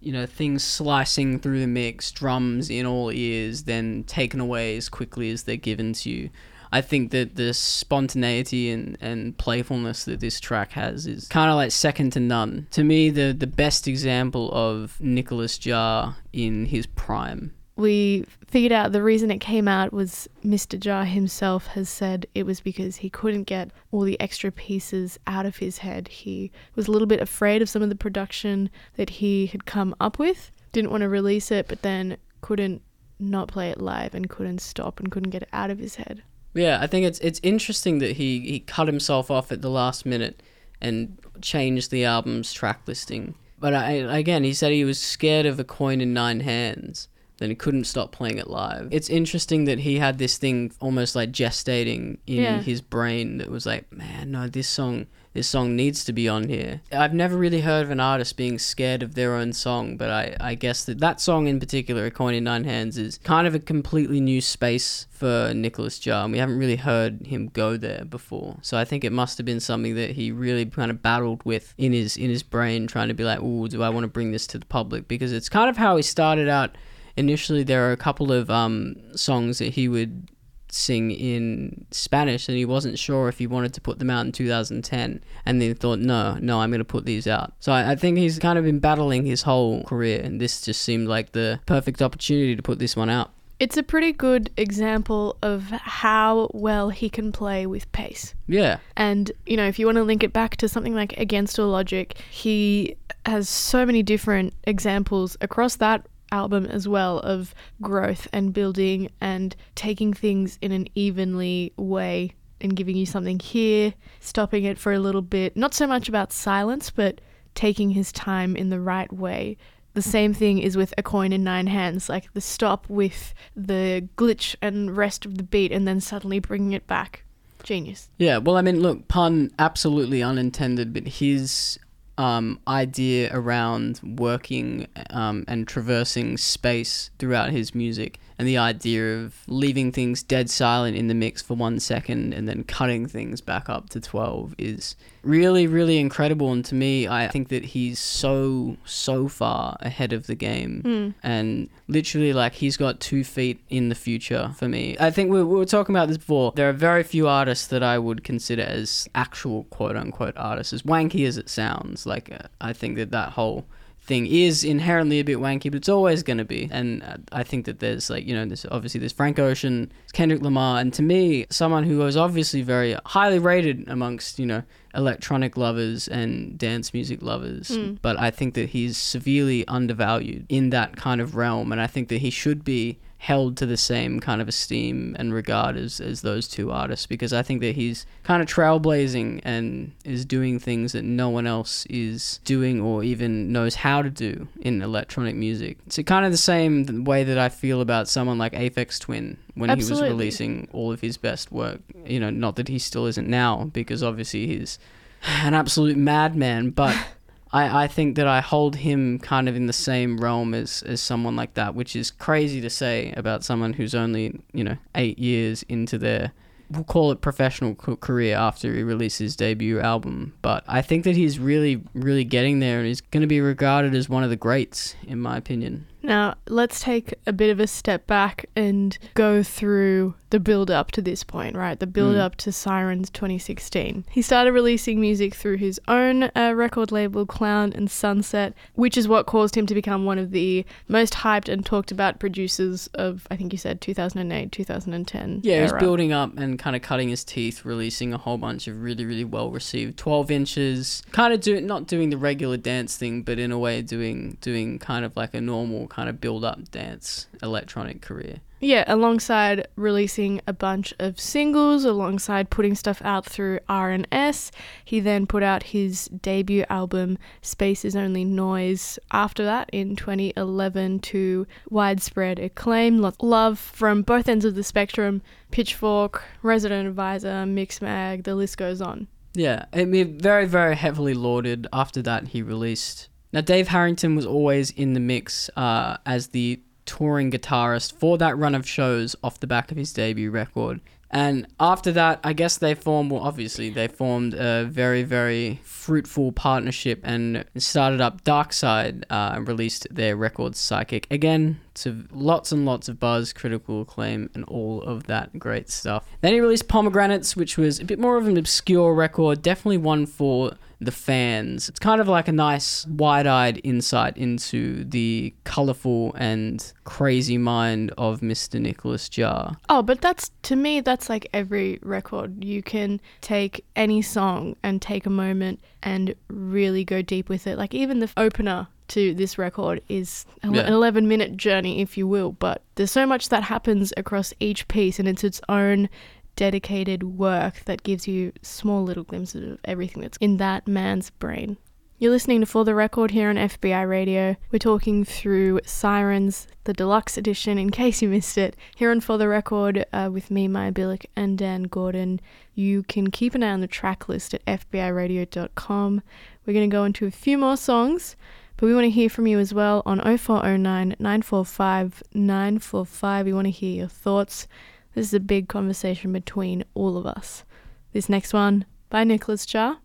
You 0.00 0.12
know, 0.12 0.26
things 0.26 0.64
slicing 0.64 1.38
through 1.38 1.60
the 1.60 1.66
mix, 1.66 2.10
drums 2.10 2.70
in 2.70 2.86
all 2.86 3.12
ears, 3.12 3.64
then 3.64 4.04
taken 4.04 4.40
away 4.40 4.76
as 4.76 4.88
quickly 4.88 5.30
as 5.30 5.44
they're 5.44 5.56
given 5.56 5.92
to 5.94 6.10
you. 6.10 6.30
I 6.72 6.80
think 6.80 7.10
that 7.10 7.36
the 7.36 7.52
spontaneity 7.52 8.70
and, 8.70 8.96
and 9.00 9.36
playfulness 9.36 10.06
that 10.06 10.20
this 10.20 10.40
track 10.40 10.72
has 10.72 11.06
is 11.06 11.28
kind 11.28 11.50
of 11.50 11.56
like 11.56 11.70
second 11.70 12.12
to 12.14 12.20
none. 12.20 12.66
To 12.70 12.82
me, 12.82 13.10
the, 13.10 13.32
the 13.32 13.46
best 13.46 13.86
example 13.86 14.50
of 14.52 14.98
Nicolas 14.98 15.58
Jaar 15.58 16.16
in 16.32 16.64
his 16.66 16.86
prime. 16.86 17.52
We 17.76 18.26
figured 18.46 18.72
out 18.72 18.92
the 18.92 19.02
reason 19.02 19.30
it 19.30 19.38
came 19.38 19.68
out 19.68 19.92
was 19.92 20.28
Mr. 20.44 20.78
Jaar 20.78 21.06
himself 21.06 21.68
has 21.68 21.88
said 21.88 22.26
it 22.34 22.44
was 22.44 22.60
because 22.60 22.96
he 22.96 23.10
couldn't 23.10 23.44
get 23.44 23.70
all 23.90 24.02
the 24.02 24.20
extra 24.20 24.50
pieces 24.50 25.18
out 25.26 25.46
of 25.46 25.56
his 25.56 25.78
head. 25.78 26.08
He 26.08 26.52
was 26.74 26.86
a 26.86 26.90
little 26.90 27.06
bit 27.06 27.20
afraid 27.20 27.60
of 27.60 27.68
some 27.68 27.82
of 27.82 27.88
the 27.88 27.94
production 27.94 28.70
that 28.96 29.10
he 29.10 29.46
had 29.46 29.66
come 29.66 29.94
up 30.00 30.18
with, 30.18 30.50
didn't 30.72 30.90
want 30.90 31.02
to 31.02 31.08
release 31.08 31.50
it, 31.50 31.68
but 31.68 31.82
then 31.82 32.16
couldn't 32.40 32.82
not 33.18 33.48
play 33.48 33.70
it 33.70 33.80
live 33.80 34.14
and 34.14 34.28
couldn't 34.28 34.60
stop 34.60 35.00
and 35.00 35.10
couldn't 35.10 35.30
get 35.30 35.42
it 35.42 35.48
out 35.52 35.70
of 35.70 35.78
his 35.78 35.96
head. 35.96 36.22
Yeah, 36.54 36.78
I 36.80 36.86
think 36.86 37.06
it's 37.06 37.18
it's 37.20 37.40
interesting 37.42 37.98
that 37.98 38.16
he, 38.16 38.40
he 38.40 38.60
cut 38.60 38.86
himself 38.86 39.30
off 39.30 39.50
at 39.52 39.62
the 39.62 39.70
last 39.70 40.04
minute 40.04 40.42
and 40.80 41.16
changed 41.40 41.90
the 41.90 42.04
album's 42.04 42.52
track 42.52 42.82
listing. 42.86 43.34
But 43.58 43.74
I, 43.74 43.92
again, 43.92 44.42
he 44.44 44.52
said 44.52 44.72
he 44.72 44.84
was 44.84 45.00
scared 45.00 45.46
of 45.46 45.58
a 45.60 45.64
coin 45.64 46.00
in 46.00 46.12
nine 46.12 46.40
hands. 46.40 47.08
Then 47.38 47.48
he 47.48 47.54
couldn't 47.56 47.84
stop 47.84 48.12
playing 48.12 48.38
it 48.38 48.48
live. 48.50 48.88
It's 48.90 49.08
interesting 49.08 49.64
that 49.64 49.80
he 49.80 49.98
had 49.98 50.18
this 50.18 50.36
thing 50.38 50.72
almost 50.80 51.16
like 51.16 51.32
gestating 51.32 52.18
in 52.26 52.42
Yeah. 52.42 52.60
his 52.60 52.80
brain 52.80 53.38
that 53.38 53.50
was 53.50 53.64
like, 53.66 53.90
man, 53.92 54.30
no, 54.32 54.46
this 54.48 54.68
song, 54.68 55.06
this 55.32 55.48
song 55.48 55.74
needs 55.74 56.04
to 56.04 56.12
be 56.12 56.28
on 56.28 56.48
here. 56.48 56.82
I've 56.92 57.14
never 57.14 57.36
really 57.36 57.62
heard 57.62 57.84
of 57.84 57.90
an 57.90 58.00
artist 58.00 58.36
being 58.36 58.58
scared 58.58 59.02
of 59.02 59.14
their 59.14 59.34
own 59.34 59.52
song, 59.52 59.96
but 59.96 60.10
I, 60.10 60.36
I 60.40 60.54
guess 60.54 60.84
that 60.84 60.98
that 60.98 61.20
song 61.20 61.46
in 61.46 61.58
particular, 61.58 62.04
A 62.04 62.10
Coin 62.10 62.34
in 62.34 62.44
Nine 62.44 62.64
Hands, 62.64 62.96
is 62.98 63.18
kind 63.18 63.46
of 63.46 63.54
a 63.54 63.58
completely 63.58 64.20
new 64.20 64.40
space 64.40 65.06
for 65.10 65.52
Nicolas 65.54 65.98
Jaar, 65.98 66.24
and 66.24 66.32
we 66.32 66.38
haven't 66.38 66.58
really 66.58 66.76
heard 66.76 67.26
him 67.26 67.48
go 67.48 67.76
there 67.76 68.04
before. 68.04 68.58
So 68.60 68.76
I 68.76 68.84
think 68.84 69.04
it 69.04 69.12
must 69.12 69.38
have 69.38 69.46
been 69.46 69.60
something 69.60 69.94
that 69.94 70.10
he 70.10 70.32
really 70.32 70.66
kind 70.66 70.90
of 70.90 71.00
battled 71.00 71.42
with 71.44 71.74
in 71.78 71.92
his 71.92 72.16
in 72.16 72.28
his 72.28 72.42
brain, 72.42 72.86
trying 72.86 73.08
to 73.08 73.14
be 73.14 73.24
like, 73.24 73.38
"Oh, 73.40 73.66
do 73.68 73.82
I 73.82 73.88
want 73.88 74.04
to 74.04 74.08
bring 74.08 74.32
this 74.32 74.46
to 74.48 74.58
the 74.58 74.66
public?" 74.66 75.08
Because 75.08 75.32
it's 75.32 75.48
kind 75.48 75.70
of 75.70 75.76
how 75.76 75.96
he 75.96 76.02
started 76.02 76.48
out. 76.48 76.76
Initially, 77.16 77.62
there 77.62 77.88
are 77.88 77.92
a 77.92 77.96
couple 77.96 78.32
of 78.32 78.50
um, 78.50 78.96
songs 79.14 79.58
that 79.58 79.74
he 79.74 79.86
would 79.86 80.30
sing 80.72 81.10
in 81.10 81.86
Spanish, 81.90 82.48
and 82.48 82.56
he 82.56 82.64
wasn't 82.64 82.98
sure 82.98 83.28
if 83.28 83.38
he 83.38 83.46
wanted 83.46 83.74
to 83.74 83.80
put 83.80 83.98
them 83.98 84.10
out 84.10 84.26
in 84.26 84.32
2010. 84.32 85.22
And 85.44 85.60
then 85.60 85.74
thought, 85.74 85.98
no, 85.98 86.34
no, 86.40 86.60
I'm 86.60 86.70
going 86.70 86.78
to 86.78 86.84
put 86.84 87.04
these 87.04 87.26
out. 87.26 87.52
So 87.60 87.72
I, 87.72 87.92
I 87.92 87.96
think 87.96 88.18
he's 88.18 88.38
kind 88.38 88.58
of 88.58 88.64
been 88.64 88.78
battling 88.78 89.26
his 89.26 89.42
whole 89.42 89.84
career, 89.84 90.20
and 90.22 90.40
this 90.40 90.62
just 90.62 90.82
seemed 90.82 91.08
like 91.08 91.32
the 91.32 91.60
perfect 91.66 92.00
opportunity 92.00 92.56
to 92.56 92.62
put 92.62 92.78
this 92.78 92.96
one 92.96 93.10
out. 93.10 93.30
It's 93.58 93.76
a 93.76 93.82
pretty 93.84 94.12
good 94.12 94.50
example 94.56 95.36
of 95.40 95.62
how 95.70 96.50
well 96.52 96.90
he 96.90 97.08
can 97.08 97.30
play 97.30 97.64
with 97.64 97.90
pace. 97.92 98.34
Yeah, 98.48 98.78
And, 98.96 99.30
you 99.46 99.56
know, 99.56 99.68
if 99.68 99.78
you 99.78 99.86
want 99.86 99.96
to 99.96 100.02
link 100.02 100.24
it 100.24 100.32
back 100.32 100.56
to 100.56 100.68
something 100.68 100.96
like 100.96 101.16
Against 101.16 101.60
All 101.60 101.68
Logic, 101.68 102.12
he 102.30 102.96
has 103.24 103.48
so 103.48 103.86
many 103.86 104.02
different 104.02 104.52
examples 104.64 105.36
across 105.40 105.76
that 105.76 106.06
album 106.32 106.66
as 106.66 106.88
well 106.88 107.20
of 107.20 107.54
growth 107.80 108.26
and 108.32 108.52
building 108.52 109.10
and 109.20 109.54
taking 109.76 110.12
things 110.12 110.58
in 110.60 110.72
an 110.72 110.88
evenly 110.96 111.72
way 111.76 112.32
and 112.60 112.74
giving 112.74 112.96
you 112.96 113.06
something 113.06 113.38
here, 113.38 113.94
stopping 114.20 114.64
it 114.64 114.78
for 114.78 114.92
a 114.92 114.98
little 114.98 115.22
bit. 115.22 115.56
Not 115.56 115.74
so 115.74 115.86
much 115.86 116.08
about 116.08 116.32
silence, 116.32 116.90
but 116.90 117.20
taking 117.54 117.90
his 117.90 118.10
time 118.12 118.56
in 118.56 118.70
the 118.70 118.80
right 118.80 119.12
way. 119.12 119.56
The 119.94 120.02
same 120.02 120.32
thing 120.32 120.58
is 120.58 120.76
with 120.76 120.94
a 120.96 121.02
coin 121.02 121.32
in 121.32 121.44
nine 121.44 121.66
hands, 121.66 122.08
like 122.08 122.32
the 122.32 122.40
stop 122.40 122.88
with 122.88 123.34
the 123.54 124.08
glitch 124.16 124.56
and 124.62 124.96
rest 124.96 125.26
of 125.26 125.36
the 125.36 125.42
beat 125.42 125.70
and 125.70 125.86
then 125.86 126.00
suddenly 126.00 126.38
bringing 126.38 126.72
it 126.72 126.86
back. 126.86 127.24
Genius. 127.62 128.08
Yeah, 128.18 128.38
well, 128.38 128.56
I 128.56 128.62
mean, 128.62 128.80
look, 128.80 129.06
pun 129.08 129.50
absolutely 129.58 130.22
unintended, 130.22 130.92
but 130.92 131.06
his 131.06 131.78
um, 132.18 132.60
idea 132.68 133.30
around 133.32 134.00
working 134.02 134.86
um, 135.10 135.44
and 135.48 135.66
traversing 135.66 136.36
space 136.36 137.10
throughout 137.18 137.50
his 137.50 137.74
music, 137.74 138.18
and 138.42 138.48
the 138.48 138.58
idea 138.58 139.18
of 139.18 139.36
leaving 139.46 139.92
things 139.92 140.20
dead 140.20 140.50
silent 140.50 140.96
in 140.96 141.06
the 141.06 141.14
mix 141.14 141.40
for 141.40 141.54
one 141.54 141.78
second 141.78 142.32
and 142.32 142.48
then 142.48 142.64
cutting 142.64 143.06
things 143.06 143.40
back 143.40 143.68
up 143.68 143.88
to 143.88 144.00
12 144.00 144.56
is 144.58 144.96
really, 145.22 145.68
really 145.68 146.00
incredible. 146.00 146.50
And 146.50 146.64
to 146.64 146.74
me, 146.74 147.06
I 147.06 147.28
think 147.28 147.50
that 147.50 147.66
he's 147.66 148.00
so, 148.00 148.78
so 148.84 149.28
far 149.28 149.76
ahead 149.78 150.12
of 150.12 150.26
the 150.26 150.34
game. 150.34 151.14
And 151.22 151.70
literally, 151.86 152.32
like, 152.32 152.54
he's 152.54 152.76
got 152.76 152.98
two 152.98 153.22
feet 153.22 153.60
in 153.70 153.90
the 153.90 153.94
future 153.94 154.52
for 154.56 154.66
me. 154.66 154.96
I 154.98 155.12
think 155.12 155.30
we, 155.30 155.44
we 155.44 155.56
were 155.56 155.64
talking 155.64 155.94
about 155.94 156.08
this 156.08 156.18
before. 156.18 156.50
There 156.56 156.68
are 156.68 156.72
very 156.72 157.04
few 157.04 157.28
artists 157.28 157.68
that 157.68 157.84
I 157.84 157.96
would 157.96 158.24
consider 158.24 158.62
as 158.62 159.08
actual 159.14 159.62
quote 159.70 159.94
unquote 159.94 160.36
artists, 160.36 160.72
as 160.72 160.82
wanky 160.82 161.28
as 161.28 161.36
it 161.36 161.48
sounds. 161.48 162.06
Like, 162.06 162.32
uh, 162.32 162.48
I 162.60 162.72
think 162.72 162.96
that 162.96 163.12
that 163.12 163.34
whole 163.34 163.66
thing 164.04 164.26
is 164.26 164.64
inherently 164.64 165.20
a 165.20 165.24
bit 165.24 165.38
wanky, 165.38 165.70
but 165.70 165.76
it's 165.76 165.88
always 165.88 166.22
going 166.24 166.38
to 166.38 166.44
be. 166.44 166.68
And 166.72 167.02
uh, 167.04 167.18
I 167.30 167.44
think 167.44 167.66
that 167.66 167.78
there's 167.78 168.10
like, 168.10 168.26
you 168.26 168.34
know, 168.34 168.44
there's 168.44 168.66
obviously 168.70 168.98
there's 168.98 169.12
Frank 169.12 169.38
Ocean, 169.38 169.92
Kendrick 170.12 170.42
Lamar, 170.42 170.80
and 170.80 170.92
to 170.94 171.02
me, 171.02 171.46
someone 171.50 171.84
who 171.84 171.98
was 171.98 172.16
obviously 172.16 172.62
very 172.62 172.96
highly 173.06 173.38
rated 173.38 173.88
amongst, 173.88 174.40
you 174.40 174.46
know, 174.46 174.62
electronic 174.94 175.56
lovers 175.56 176.08
and 176.08 176.58
dance 176.58 176.92
music 176.92 177.22
lovers. 177.22 177.70
But 178.02 178.18
I 178.18 178.30
think 178.30 178.54
that 178.54 178.70
he's 178.70 178.96
severely 178.98 179.66
undervalued 179.68 180.46
in 180.48 180.70
that 180.70 180.96
kind 180.96 181.20
of 181.20 181.36
realm. 181.36 181.70
And 181.70 181.80
I 181.80 181.86
think 181.86 182.08
that 182.08 182.18
he 182.18 182.30
should 182.30 182.64
be 182.64 182.98
held 183.22 183.56
to 183.56 183.64
the 183.64 183.76
same 183.76 184.18
kind 184.18 184.42
of 184.42 184.48
esteem 184.48 185.14
and 185.16 185.32
regard 185.32 185.76
as, 185.76 186.00
as 186.00 186.22
those 186.22 186.48
two 186.48 186.72
artists 186.72 187.06
because 187.06 187.32
I 187.32 187.40
think 187.40 187.60
that 187.60 187.76
he's 187.76 188.04
kind 188.24 188.42
of 188.42 188.48
trailblazing 188.48 189.42
and 189.44 189.92
is 190.04 190.24
doing 190.24 190.58
things 190.58 190.90
that 190.90 191.04
no 191.04 191.28
one 191.28 191.46
else 191.46 191.86
is 191.86 192.40
doing 192.44 192.80
or 192.80 193.04
even 193.04 193.52
knows 193.52 193.76
how 193.76 194.02
to 194.02 194.10
do 194.10 194.48
in 194.60 194.82
electronic 194.82 195.36
music. 195.36 195.78
It's 195.86 196.00
kind 196.04 196.26
of 196.26 196.32
the 196.32 196.36
same 196.36 197.04
way 197.04 197.22
that 197.22 197.38
I 197.38 197.48
feel 197.48 197.80
about 197.80 198.08
someone 198.08 198.38
like 198.38 198.54
Aphex 198.54 198.98
Twin 198.98 199.38
when 199.54 199.70
he 199.70 199.76
was 199.76 200.02
releasing 200.02 200.66
all 200.72 200.90
of 200.90 201.00
his 201.00 201.16
best 201.16 201.52
work. 201.52 201.78
You 202.04 202.18
know, 202.18 202.30
not 202.30 202.56
that 202.56 202.66
he 202.66 202.80
still 202.80 203.06
isn't 203.06 203.28
now 203.28 203.70
because 203.72 204.02
obviously 204.02 204.48
he's 204.48 204.80
an 205.22 205.54
absolute 205.54 205.96
madman, 205.96 206.70
but 206.70 206.96
I, 207.52 207.84
I 207.84 207.88
think 207.88 208.16
that 208.16 208.26
I 208.26 208.40
hold 208.40 208.76
him 208.76 209.18
kind 209.18 209.48
of 209.48 209.56
in 209.56 209.66
the 209.66 209.72
same 209.72 210.18
realm 210.18 210.54
as, 210.54 210.82
as 210.82 211.00
someone 211.00 211.36
like 211.36 211.54
that, 211.54 211.74
which 211.74 211.94
is 211.94 212.10
crazy 212.10 212.60
to 212.60 212.70
say 212.70 213.12
about 213.16 213.44
someone 213.44 213.74
who's 213.74 213.94
only, 213.94 214.40
you 214.52 214.64
know, 214.64 214.76
eight 214.94 215.18
years 215.18 215.62
into 215.64 215.98
their, 215.98 216.32
we'll 216.70 216.84
call 216.84 217.12
it 217.12 217.20
professional 217.20 217.74
career 217.74 218.36
after 218.36 218.74
he 218.74 218.82
released 218.82 219.18
his 219.18 219.36
debut 219.36 219.80
album. 219.80 220.34
But 220.40 220.64
I 220.66 220.80
think 220.80 221.04
that 221.04 221.16
he's 221.16 221.38
really, 221.38 221.82
really 221.94 222.24
getting 222.24 222.60
there 222.60 222.78
and 222.78 222.86
he's 222.86 223.02
going 223.02 223.20
to 223.20 223.26
be 223.26 223.40
regarded 223.40 223.94
as 223.94 224.08
one 224.08 224.24
of 224.24 224.30
the 224.30 224.36
greats, 224.36 224.96
in 225.06 225.20
my 225.20 225.36
opinion. 225.36 225.86
Now, 226.02 226.34
let's 226.48 226.80
take 226.80 227.14
a 227.26 227.32
bit 227.32 227.50
of 227.50 227.60
a 227.60 227.66
step 227.66 228.06
back 228.06 228.46
and 228.56 228.96
go 229.14 229.42
through 229.42 230.14
the 230.32 230.40
build 230.40 230.70
up 230.70 230.90
to 230.92 231.02
this 231.02 231.22
point, 231.22 231.54
right? 231.54 231.78
The 231.78 231.86
build 231.86 232.16
up 232.16 232.36
to 232.36 232.52
Sirens 232.52 233.10
2016. 233.10 234.06
He 234.10 234.22
started 234.22 234.52
releasing 234.52 234.98
music 234.98 235.34
through 235.34 235.58
his 235.58 235.78
own 235.88 236.30
uh, 236.34 236.54
record 236.56 236.90
label, 236.90 237.26
Clown 237.26 237.72
and 237.74 237.90
Sunset, 237.90 238.54
which 238.74 238.96
is 238.96 239.06
what 239.06 239.26
caused 239.26 239.54
him 239.54 239.66
to 239.66 239.74
become 239.74 240.06
one 240.06 240.18
of 240.18 240.30
the 240.30 240.64
most 240.88 241.12
hyped 241.12 241.52
and 241.52 241.66
talked 241.66 241.92
about 241.92 242.18
producers 242.18 242.88
of, 242.94 243.26
I 243.30 243.36
think 243.36 243.52
you 243.52 243.58
said 243.58 243.82
2008, 243.82 244.50
2010. 244.50 245.40
Yeah, 245.42 245.56
he 245.56 245.62
was 245.62 245.72
building 245.74 246.12
up 246.12 246.36
and 246.38 246.58
kind 246.58 246.74
of 246.74 246.80
cutting 246.80 247.10
his 247.10 247.24
teeth, 247.24 247.66
releasing 247.66 248.14
a 248.14 248.18
whole 248.18 248.38
bunch 248.38 248.66
of 248.66 248.80
really, 248.80 249.04
really 249.04 249.24
well 249.24 249.50
received 249.50 249.98
12 249.98 250.30
inches. 250.30 251.02
Kind 251.12 251.34
of 251.34 251.42
do 251.42 251.60
not 251.60 251.86
doing 251.86 252.08
the 252.08 252.16
regular 252.16 252.56
dance 252.56 252.96
thing, 252.96 253.22
but 253.22 253.38
in 253.38 253.52
a 253.52 253.58
way 253.58 253.82
doing 253.82 254.38
doing 254.40 254.78
kind 254.78 255.04
of 255.04 255.14
like 255.14 255.34
a 255.34 255.40
normal 255.42 255.88
kind 255.92 256.08
of 256.08 256.20
build 256.20 256.42
up 256.44 256.70
dance 256.70 257.26
electronic 257.42 258.00
career. 258.00 258.38
Yeah, 258.60 258.84
alongside 258.86 259.66
releasing 259.76 260.40
a 260.46 260.52
bunch 260.52 260.94
of 261.00 261.20
singles, 261.20 261.84
alongside 261.84 262.48
putting 262.48 262.76
stuff 262.76 263.02
out 263.04 263.26
through 263.26 263.58
R&S, 263.68 264.52
he 264.84 265.00
then 265.00 265.26
put 265.26 265.42
out 265.42 265.64
his 265.64 266.06
debut 266.06 266.64
album 266.70 267.18
Space 267.42 267.84
Is 267.84 267.96
Only 267.96 268.24
Noise. 268.24 269.00
After 269.10 269.44
that, 269.44 269.68
in 269.72 269.96
2011, 269.96 271.00
to 271.00 271.46
widespread 271.70 272.38
acclaim, 272.38 273.04
love 273.20 273.58
from 273.58 274.02
both 274.02 274.28
ends 274.28 274.44
of 274.44 274.54
the 274.54 274.62
spectrum: 274.62 275.22
Pitchfork, 275.50 276.22
Resident 276.42 276.88
Advisor, 276.88 277.44
Mixmag, 277.44 278.22
the 278.24 278.36
list 278.36 278.56
goes 278.56 278.80
on. 278.80 279.08
Yeah, 279.34 279.64
I 279.72 279.84
mean, 279.86 280.18
very, 280.18 280.46
very 280.46 280.76
heavily 280.76 281.14
lauded. 281.14 281.66
After 281.72 282.00
that, 282.02 282.28
he 282.28 282.42
released. 282.42 283.08
Now, 283.32 283.40
Dave 283.40 283.68
Harrington 283.68 284.14
was 284.14 284.26
always 284.26 284.70
in 284.70 284.92
the 284.92 285.00
mix 285.00 285.48
uh, 285.56 285.96
as 286.04 286.28
the 286.28 286.60
touring 286.84 287.30
guitarist 287.30 287.94
for 287.94 288.18
that 288.18 288.36
run 288.36 288.54
of 288.54 288.68
shows 288.68 289.16
off 289.22 289.40
the 289.40 289.46
back 289.46 289.70
of 289.70 289.76
his 289.76 289.92
debut 289.92 290.30
record. 290.30 290.80
And 291.12 291.46
after 291.60 291.92
that, 291.92 292.20
I 292.24 292.32
guess 292.32 292.56
they 292.56 292.74
formed, 292.74 293.10
well, 293.10 293.20
obviously, 293.20 293.68
they 293.68 293.86
formed 293.86 294.32
a 294.32 294.64
very, 294.64 295.02
very 295.02 295.60
fruitful 295.62 296.32
partnership 296.32 297.00
and 297.04 297.44
started 297.58 298.00
up 298.00 298.24
Darkside 298.24 299.04
uh, 299.10 299.32
and 299.34 299.46
released 299.46 299.86
their 299.90 300.16
record 300.16 300.56
Psychic. 300.56 301.06
Again, 301.10 301.60
to 301.74 302.06
lots 302.12 302.50
and 302.50 302.64
lots 302.64 302.88
of 302.88 302.98
buzz, 302.98 303.34
critical 303.34 303.82
acclaim, 303.82 304.30
and 304.34 304.42
all 304.44 304.80
of 304.82 305.06
that 305.06 305.38
great 305.38 305.68
stuff. 305.68 306.06
Then 306.22 306.32
he 306.32 306.40
released 306.40 306.68
Pomegranates, 306.68 307.36
which 307.36 307.58
was 307.58 307.78
a 307.78 307.84
bit 307.84 307.98
more 307.98 308.16
of 308.16 308.26
an 308.26 308.38
obscure 308.38 308.94
record, 308.94 309.42
definitely 309.42 309.78
one 309.78 310.06
for 310.06 310.52
the 310.84 310.92
fans. 310.92 311.68
It's 311.68 311.78
kind 311.78 312.00
of 312.00 312.08
like 312.08 312.28
a 312.28 312.32
nice 312.32 312.86
wide 312.86 313.26
eyed 313.26 313.60
insight 313.64 314.16
into 314.16 314.84
the 314.84 315.34
colourful 315.44 316.14
and 316.14 316.72
crazy 316.84 317.38
mind 317.38 317.92
of 317.98 318.20
Mr. 318.20 318.60
Nicolas 318.60 319.08
Jaar. 319.08 319.56
Oh, 319.68 319.82
but 319.82 320.00
that's 320.00 320.30
to 320.42 320.56
me 320.56 320.80
that's 320.80 321.08
like 321.08 321.28
every 321.32 321.78
record. 321.82 322.44
You 322.44 322.62
can 322.62 323.00
take 323.20 323.64
any 323.76 324.02
song 324.02 324.56
and 324.62 324.82
take 324.82 325.06
a 325.06 325.10
moment 325.10 325.60
and 325.82 326.14
really 326.28 326.84
go 326.84 327.02
deep 327.02 327.28
with 327.28 327.46
it. 327.46 327.58
Like 327.58 327.74
even 327.74 328.00
the 328.00 328.10
opener 328.16 328.68
to 328.88 329.14
this 329.14 329.38
record 329.38 329.80
is 329.88 330.26
an 330.42 330.54
Yeah. 330.54 330.68
11 330.68 331.08
minute 331.08 331.36
journey 331.36 331.80
if 331.80 331.96
you 331.96 332.06
will, 332.06 332.32
but 332.32 332.62
there's 332.74 332.90
so 332.90 333.06
much 333.06 333.30
that 333.30 333.44
happens 333.44 333.92
across 333.96 334.34
each 334.38 334.68
piece 334.68 334.98
and 334.98 335.08
it's 335.08 335.24
its 335.24 335.40
own 335.48 335.88
dedicated 336.36 337.02
work 337.02 337.64
that 337.64 337.82
gives 337.82 338.08
you 338.08 338.32
small 338.42 338.82
little 338.82 339.04
glimpses 339.04 339.52
of 339.52 339.58
everything 339.64 340.02
that's 340.02 340.18
in 340.18 340.38
that 340.38 340.66
man's 340.66 341.10
brain. 341.10 341.56
You're 342.02 342.10
listening 342.10 342.40
to 342.40 342.46
For 342.46 342.64
the 342.64 342.74
Record 342.74 343.12
here 343.12 343.28
on 343.28 343.36
FBI 343.36 343.88
Radio. 343.88 344.34
We're 344.50 344.58
talking 344.58 345.04
through 345.04 345.60
Sirens, 345.64 346.48
the 346.64 346.72
deluxe 346.72 347.16
edition, 347.16 347.58
in 347.58 347.70
case 347.82 348.02
you 348.02 348.08
missed 348.08 348.36
it. 348.36 348.56
Here 348.74 348.90
on 348.90 349.00
For 349.00 349.18
the 349.18 349.28
Record 349.28 349.86
uh, 349.92 350.10
with 350.12 350.28
me, 350.28 350.48
Maia 350.48 350.72
Bilyk, 350.72 351.06
and 351.14 351.38
Dan 351.38 351.62
Gordon. 351.62 352.20
You 352.56 352.82
can 352.82 353.12
keep 353.12 353.36
an 353.36 353.44
eye 353.44 353.52
on 353.52 353.60
the 353.60 353.68
track 353.68 354.08
list 354.08 354.34
at 354.34 354.44
FBIRadio.com. 354.46 356.02
We're 356.44 356.52
going 356.52 356.68
to 356.68 356.74
go 356.74 356.82
into 356.82 357.06
a 357.06 357.12
few 357.12 357.38
more 357.38 357.56
songs, 357.56 358.16
but 358.56 358.66
we 358.66 358.74
want 358.74 358.86
to 358.86 358.90
hear 358.90 359.08
from 359.08 359.28
you 359.28 359.38
as 359.38 359.54
well 359.54 359.84
on 359.86 360.00
0409 360.00 360.96
945 360.98 362.02
945. 362.12 363.26
We 363.26 363.32
want 363.32 363.46
to 363.46 363.52
hear 363.52 363.76
your 363.76 363.86
thoughts. 363.86 364.48
This 364.94 365.06
is 365.06 365.14
a 365.14 365.20
big 365.20 365.48
conversation 365.48 366.12
between 366.12 366.64
all 366.74 366.96
of 366.96 367.06
us. 367.06 367.44
This 367.92 368.08
next 368.08 368.32
one 368.32 368.66
by 368.90 369.04
Nicolas 369.04 369.46
Jaar 369.46 369.78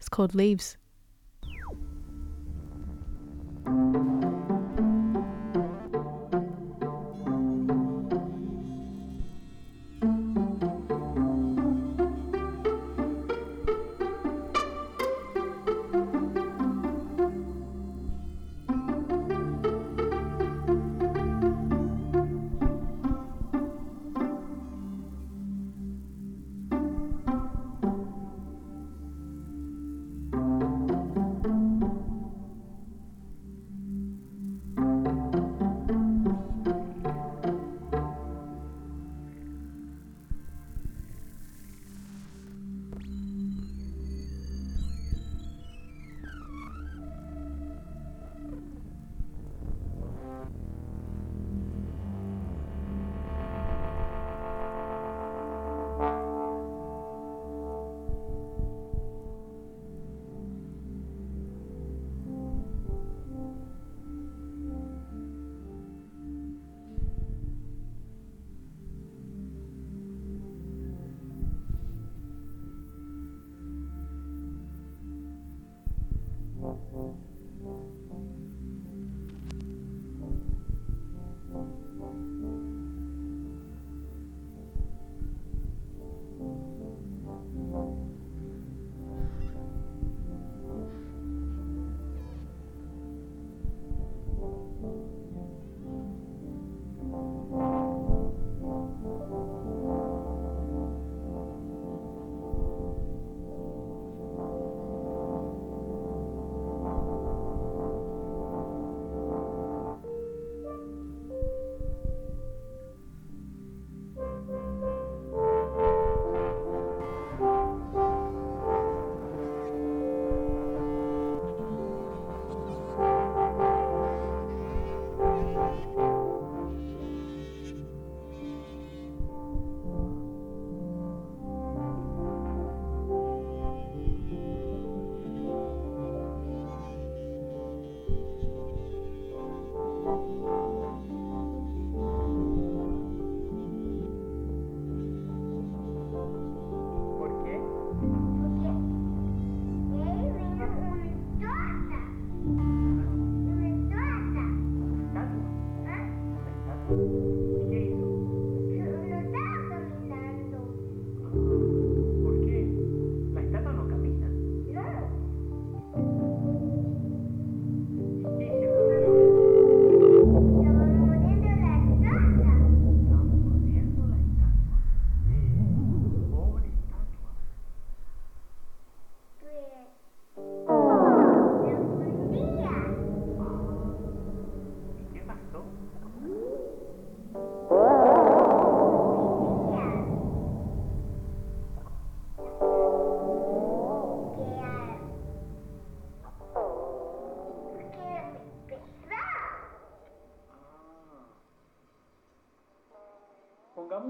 is 0.00 0.08
called. 0.08 0.34
Leaves 0.34 0.76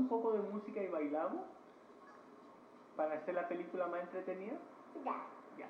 un 0.07 0.09
poco 0.09 0.33
de 0.33 0.39
música 0.39 0.81
y 0.81 0.87
bailamos? 0.87 1.43
¿Para 2.95 3.17
hacer 3.17 3.35
la 3.35 3.49
película 3.49 3.89
más 3.89 4.03
entretenida? 4.03 4.57
Ya. 5.05 5.27
Ya. 5.59 5.67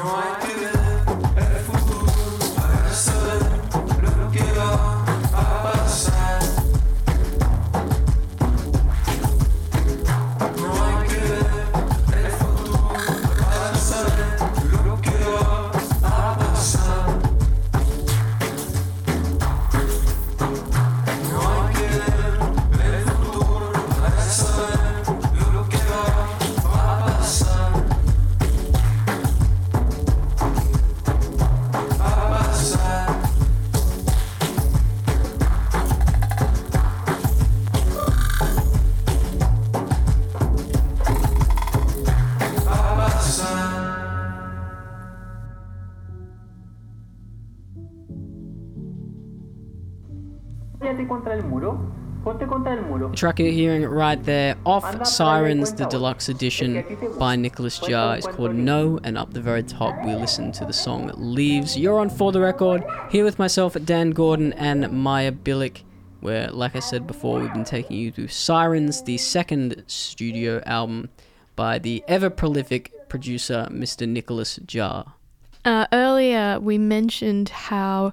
No 0.00 0.29
The 53.10 53.16
track 53.16 53.40
you're 53.40 53.50
hearing 53.50 53.84
right 53.84 54.22
there 54.22 54.56
off 54.64 55.04
Sirens, 55.04 55.74
the 55.74 55.84
deluxe 55.86 56.28
edition 56.28 56.84
by 57.18 57.34
Nicolas 57.34 57.80
Jaar, 57.80 58.16
is 58.16 58.24
called 58.24 58.54
No, 58.54 59.00
and 59.02 59.18
up 59.18 59.34
the 59.34 59.40
very 59.40 59.64
top 59.64 60.04
we 60.04 60.14
listen 60.14 60.52
to 60.52 60.64
the 60.64 60.72
song 60.72 61.10
Leaves. 61.16 61.76
You're 61.76 61.98
on 61.98 62.08
For 62.08 62.30
the 62.30 62.40
Record, 62.40 62.84
here 63.10 63.24
with 63.24 63.36
myself, 63.36 63.76
Dan 63.84 64.10
Gordon, 64.10 64.52
and 64.52 64.92
Maia 64.92 65.32
Bilyk, 65.32 65.82
where, 66.20 66.52
like 66.52 66.76
I 66.76 66.78
said 66.78 67.08
before, 67.08 67.40
we've 67.40 67.52
been 67.52 67.64
taking 67.64 67.96
you 67.96 68.12
through 68.12 68.28
Sirens, 68.28 69.02
the 69.02 69.18
second 69.18 69.82
studio 69.88 70.62
album 70.64 71.08
by 71.56 71.80
the 71.80 72.04
ever 72.06 72.30
prolific 72.30 73.08
producer 73.08 73.66
Mr. 73.72 74.08
Nicolas 74.08 74.60
Jaar. 74.60 75.14
Uh, 75.64 75.86
earlier, 75.92 76.60
we 76.60 76.78
mentioned 76.78 77.48
how 77.48 78.12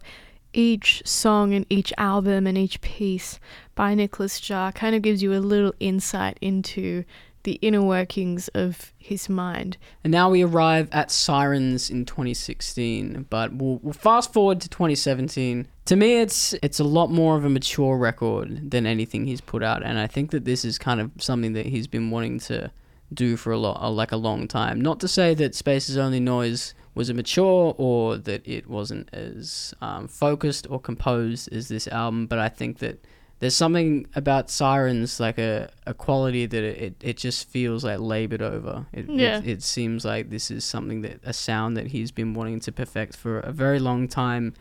each 0.53 1.03
song 1.05 1.53
and 1.53 1.67
each 1.69 1.93
album 1.99 2.47
and 2.47 2.57
each 2.57 2.81
piece 2.81 3.39
by 3.77 3.93
Nicolas 3.93 4.41
Jaar 4.41 4.73
kind 4.73 4.95
of 4.95 5.03
gives 5.03 5.21
you 5.23 5.33
a 5.33 5.39
little 5.39 5.73
insight 5.79 6.37
into 6.41 7.05
the 7.43 7.53
inner 7.61 7.81
workings 7.81 8.49
of 8.49 8.91
his 8.97 9.29
mind. 9.29 9.77
And 10.03 10.11
now 10.11 10.29
we 10.29 10.43
arrive 10.43 10.89
at 10.91 11.11
Sirens 11.11 11.89
in 11.89 12.03
2016, 12.03 13.27
but 13.29 13.53
we'll, 13.53 13.79
we'll 13.81 13.93
fast 13.93 14.33
forward 14.33 14.59
to 14.61 14.67
2017. 14.67 15.67
To 15.85 15.95
me, 15.95 16.19
it's 16.19 16.53
it's 16.61 16.79
a 16.81 16.83
lot 16.83 17.11
more 17.11 17.37
of 17.37 17.45
a 17.45 17.49
mature 17.49 17.97
record 17.97 18.71
than 18.71 18.85
anything 18.85 19.27
he's 19.27 19.39
put 19.39 19.63
out, 19.63 19.83
and 19.83 19.97
I 19.97 20.07
think 20.07 20.31
that 20.31 20.43
this 20.43 20.65
is 20.65 20.77
kind 20.77 20.99
of 20.99 21.11
something 21.19 21.53
that 21.53 21.67
he's 21.67 21.87
been 21.87 22.09
wanting 22.09 22.39
to 22.39 22.71
do 23.13 23.37
for 23.37 23.53
a 23.53 23.57
lot, 23.57 23.81
like 23.93 24.11
a 24.11 24.17
long 24.17 24.47
time. 24.47 24.81
Not 24.81 24.99
to 25.01 25.07
say 25.07 25.33
that 25.35 25.55
Space 25.55 25.87
is 25.87 25.97
Only 25.97 26.19
Noise 26.19 26.73
was 26.95 27.09
immature 27.09 27.75
or 27.77 28.17
that 28.17 28.45
it 28.45 28.67
wasn't 28.67 29.07
as 29.13 29.73
um, 29.81 30.07
focused 30.07 30.67
or 30.69 30.81
composed 30.81 31.53
as 31.53 31.67
this 31.67 31.87
album, 31.87 32.25
but 32.25 32.39
I 32.39 32.49
think 32.49 32.79
that 32.79 33.05
there's 33.39 33.55
something 33.55 34.07
about 34.15 34.49
Sirens, 34.49 35.19
like 35.19 35.37
a, 35.37 35.69
a 35.85 35.93
quality 35.93 36.45
that 36.47 36.63
it, 36.63 36.77
it, 36.81 36.95
it 37.01 37.17
just 37.17 37.47
feels 37.47 37.83
like 37.83 37.99
labored 37.99 38.41
over. 38.41 38.87
It, 38.91 39.07
Yeah. 39.09 39.37
it, 39.39 39.47
it 39.47 39.63
seems 39.63 40.03
like 40.03 40.29
this 40.29 40.49
is 40.49 40.65
something 40.65 41.01
that, 41.01 41.19
a 41.23 41.33
sound 41.33 41.77
that 41.77 41.87
he's 41.87 42.11
been 42.11 42.33
wanting 42.33 42.59
to 42.61 42.71
perfect 42.71 43.15
for 43.15 43.39
a 43.39 43.51
very 43.51 43.79
long 43.79 44.07
time 44.07 44.53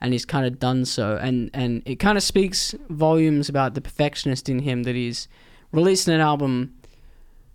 and 0.00 0.12
he's 0.12 0.24
kind 0.24 0.46
of 0.46 0.58
done 0.58 0.84
so. 0.86 1.16
And, 1.20 1.50
and 1.52 1.82
it 1.84 1.96
kind 1.96 2.16
of 2.16 2.24
speaks 2.24 2.74
volumes 2.88 3.48
about 3.48 3.74
the 3.74 3.80
perfectionist 3.80 4.48
in 4.48 4.60
him 4.60 4.84
that 4.84 4.94
he's 4.94 5.28
released 5.72 6.08
an 6.08 6.20
album, 6.20 6.74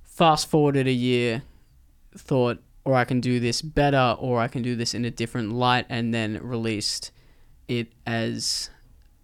fast 0.03 0.49
forwarded 0.49 0.87
a 0.87 0.91
year, 0.91 1.43
thought, 2.15 2.59
or 2.85 2.95
I 2.95 3.05
can 3.05 3.21
do 3.21 3.39
this 3.39 3.61
better, 3.61 4.15
or 4.19 4.39
I 4.39 4.47
can 4.47 4.61
do 4.61 4.75
this 4.75 4.93
in 4.93 5.05
a 5.05 5.11
different 5.11 5.51
light, 5.53 5.85
and 5.89 6.13
then 6.13 6.39
released 6.41 7.11
it 7.67 7.91
as 8.07 8.69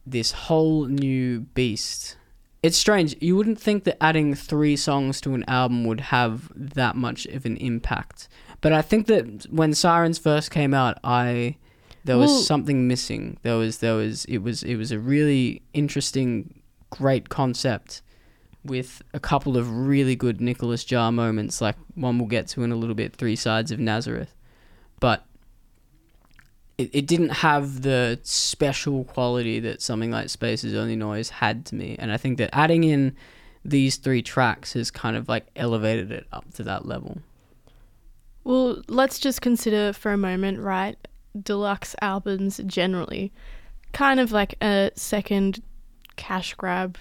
this 0.06 0.32
whole 0.32 0.86
new 0.86 1.42
beast. 1.42 2.18
It's 2.64 2.78
strange. 2.78 3.16
You 3.22 3.36
wouldn't 3.36 3.60
think 3.60 3.84
that 3.84 4.02
adding 4.02 4.34
three 4.34 4.76
songs 4.76 5.22
to 5.22 5.34
an 5.36 5.44
album 5.48 5.86
would 5.86 6.00
have 6.02 6.52
that 6.56 6.96
much 6.96 7.26
of 7.28 7.46
an 7.46 7.58
impact. 7.58 8.28
But 8.62 8.74
I 8.74 8.82
think 8.82 9.08
that 9.08 9.46
when 9.52 9.74
Sirens 9.74 10.18
first 10.18 10.50
came 10.50 10.74
out, 10.74 10.98
I 11.04 11.58
there 12.06 12.18
was 12.18 12.32
Well- 12.32 12.42
something 12.42 12.88
missing. 12.88 13.38
There 13.44 13.58
was 13.58 13.80
there 13.80 13.96
was 13.96 14.26
it 14.26 14.40
was 14.40 14.64
it 14.64 14.76
was 14.76 14.92
a 14.92 15.00
really 15.00 15.62
interesting, 15.74 16.62
great 16.90 17.30
concept 17.30 18.02
with 18.64 19.02
a 19.14 19.20
couple 19.20 19.58
of 19.58 19.70
really 19.72 20.16
good 20.16 20.42
Nicolas 20.42 20.84
Jaar 20.84 21.14
moments, 21.14 21.62
like 21.62 21.76
one 21.94 22.18
we'll 22.18 22.28
get 22.28 22.48
to 22.50 22.64
in 22.64 22.72
a 22.72 22.76
little 22.76 22.96
bit, 22.96 23.16
Three 23.16 23.36
Sides 23.36 23.72
of 23.72 23.80
Nazareth. 23.80 24.34
But 25.00 25.25
it, 26.78 26.90
it 26.94 27.08
didn't 27.08 27.30
have 27.30 27.82
the 27.82 28.20
special 28.24 29.04
quality 29.06 29.60
that 29.62 29.82
something 29.82 30.12
like 30.12 30.30
Space's 30.30 30.74
Only 30.74 30.96
Noise 30.96 31.30
had 31.30 31.66
to 31.68 31.76
me. 31.76 31.96
And 32.00 32.12
I 32.12 32.18
think 32.18 32.38
that 32.38 32.50
adding 32.54 32.84
in 32.84 33.16
these 33.64 33.98
three 33.98 34.22
tracks 34.22 34.74
has 34.74 34.92
kind 34.92 35.16
of 35.16 35.28
like 35.28 35.48
elevated 35.56 36.12
it 36.12 36.28
up 36.32 36.54
to 36.56 36.64
that 36.64 36.86
level. 36.86 37.20
Well, 38.44 38.82
let's 38.88 39.18
just 39.18 39.42
consider 39.42 39.92
for 39.94 40.14
a 40.14 40.18
moment, 40.18 40.60
right? 40.60 40.98
Deluxe 41.42 41.96
albums 42.02 42.62
generally, 42.66 43.34
kind 43.92 44.20
of 44.20 44.32
like 44.32 44.56
a 44.62 44.92
second 44.96 45.64
cash 46.16 46.54
grab, 46.54 46.98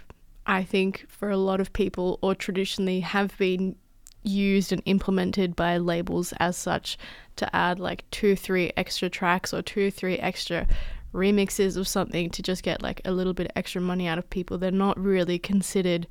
I 0.47 0.64
think, 0.64 1.05
for 1.09 1.29
a 1.31 1.37
lot 1.37 1.61
of 1.61 1.72
people, 1.72 2.18
or 2.22 2.35
traditionally 2.35 3.01
have 3.01 3.37
been 3.37 3.77
used 4.25 4.72
and 4.72 4.83
implemented 4.87 5.55
by 5.55 5.77
labels 5.79 6.33
as 6.41 6.57
such 6.57 6.99
to 7.37 7.55
add 7.55 7.79
like 7.79 8.09
two, 8.11 8.35
three 8.35 8.72
extra 8.77 9.09
tracks 9.09 9.53
or 9.55 9.62
two, 9.62 9.91
three 9.91 10.18
extra 10.18 10.66
remixes 11.12 11.77
of 11.77 11.87
something 11.87 12.29
to 12.31 12.43
just 12.43 12.62
get 12.62 12.83
like 12.83 13.01
a 13.05 13.12
little 13.12 13.35
bit 13.35 13.53
extra 13.55 13.81
money 13.81 14.07
out 14.09 14.18
of 14.18 14.29
people. 14.31 14.59
They're 14.59 14.70
not 14.72 14.99
really 14.99 15.39
considered, 15.39 16.07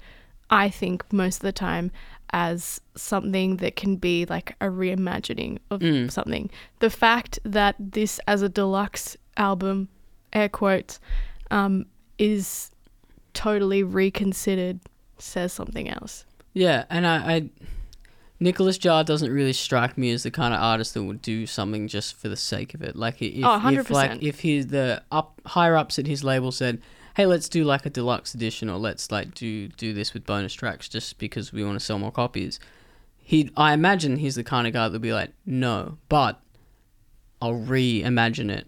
I 0.50 0.70
think, 0.70 1.12
most 1.12 1.38
of 1.38 1.42
the 1.42 1.52
time 1.52 1.92
as 2.32 2.80
something 2.96 3.58
that 3.58 3.76
can 3.76 3.96
be 3.98 4.26
like 4.26 4.56
a 4.62 4.66
reimagining 4.68 5.60
of 5.70 5.82
Mm. 5.82 6.10
something. 6.12 6.50
The 6.80 6.90
fact 6.90 7.40
that 7.44 7.76
this, 7.80 8.20
as 8.28 8.42
a 8.42 8.50
deluxe 8.50 9.18
album, 9.38 9.90
air 10.32 10.50
quotes, 10.50 11.00
um, 11.52 11.86
is 12.18 12.72
totally 13.34 13.84
reconsidered 13.84 14.80
says 15.18 15.54
something 15.54 15.90
else. 15.90 16.26
Yeah, 16.54 16.86
and 16.90 17.06
I, 17.08 17.16
I 17.36 17.50
Nicolas 18.40 18.78
Jaar 18.78 19.06
doesn't 19.06 19.32
really 19.32 19.54
strike 19.54 19.98
me 19.98 20.12
as 20.12 20.24
the 20.24 20.32
kind 20.32 20.54
of 20.54 20.60
artist 20.60 20.94
that 20.96 21.04
would 21.04 21.22
do 21.22 21.46
something 21.46 21.88
just 21.88 22.16
for 22.16 22.28
the 22.30 22.36
sake 22.36 22.74
of 22.74 22.82
it. 22.82 22.96
Like 22.96 23.22
if, 23.22 23.44
Oh, 23.46 23.56
if 23.70 23.90
like 23.90 24.12
100%. 24.12 24.24
if 24.24 24.40
he 24.42 24.62
the 24.62 25.02
up 25.12 25.40
higher 25.46 25.76
ups 25.78 25.98
at 26.00 26.08
his 26.08 26.24
label 26.24 26.52
said, 26.52 26.82
"Hey, 27.16 27.26
let's 27.26 27.48
do 27.48 27.64
like 27.64 27.86
a 27.86 27.90
deluxe 27.90 28.34
edition 28.34 28.70
or 28.70 28.78
let's 28.78 29.12
like 29.12 29.34
do 29.34 29.68
do 29.70 29.94
this 29.94 30.14
with 30.14 30.26
bonus 30.26 30.54
tracks 30.54 30.90
just 30.90 31.18
because 31.20 31.54
we 31.54 31.64
want 31.64 31.80
to 31.80 31.86
sell 31.86 32.00
more 32.00 32.12
copies." 32.12 32.60
he 33.26 33.50
I 33.56 33.72
imagine 33.74 34.18
he's 34.18 34.36
the 34.36 34.44
kind 34.44 34.68
of 34.68 34.74
guy 34.74 34.90
that'd 34.90 35.02
be 35.02 35.14
like, 35.14 35.32
no, 35.46 35.98
but 36.10 36.42
I'll 37.42 37.54
reimagine 37.54 38.52
it. 38.52 38.68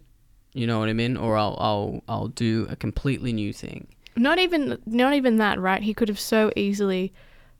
You 0.53 0.66
know 0.68 0.80
what 0.80 0.88
I 0.88 0.93
mean? 0.93 1.18
Or 1.18 1.36
I'll 1.36 1.57
I'll 1.59 2.03
I'll 2.07 2.28
do 2.30 2.66
a 2.70 2.78
completely 2.78 3.34
new 3.34 3.51
thing. 3.51 3.88
Not 4.16 4.39
even 4.39 4.78
not 4.86 5.13
even 5.13 5.36
that, 5.38 5.59
right? 5.59 5.82
He 5.84 5.93
could 5.93 6.07
have 6.07 6.20
so 6.22 6.53
easily 6.55 7.11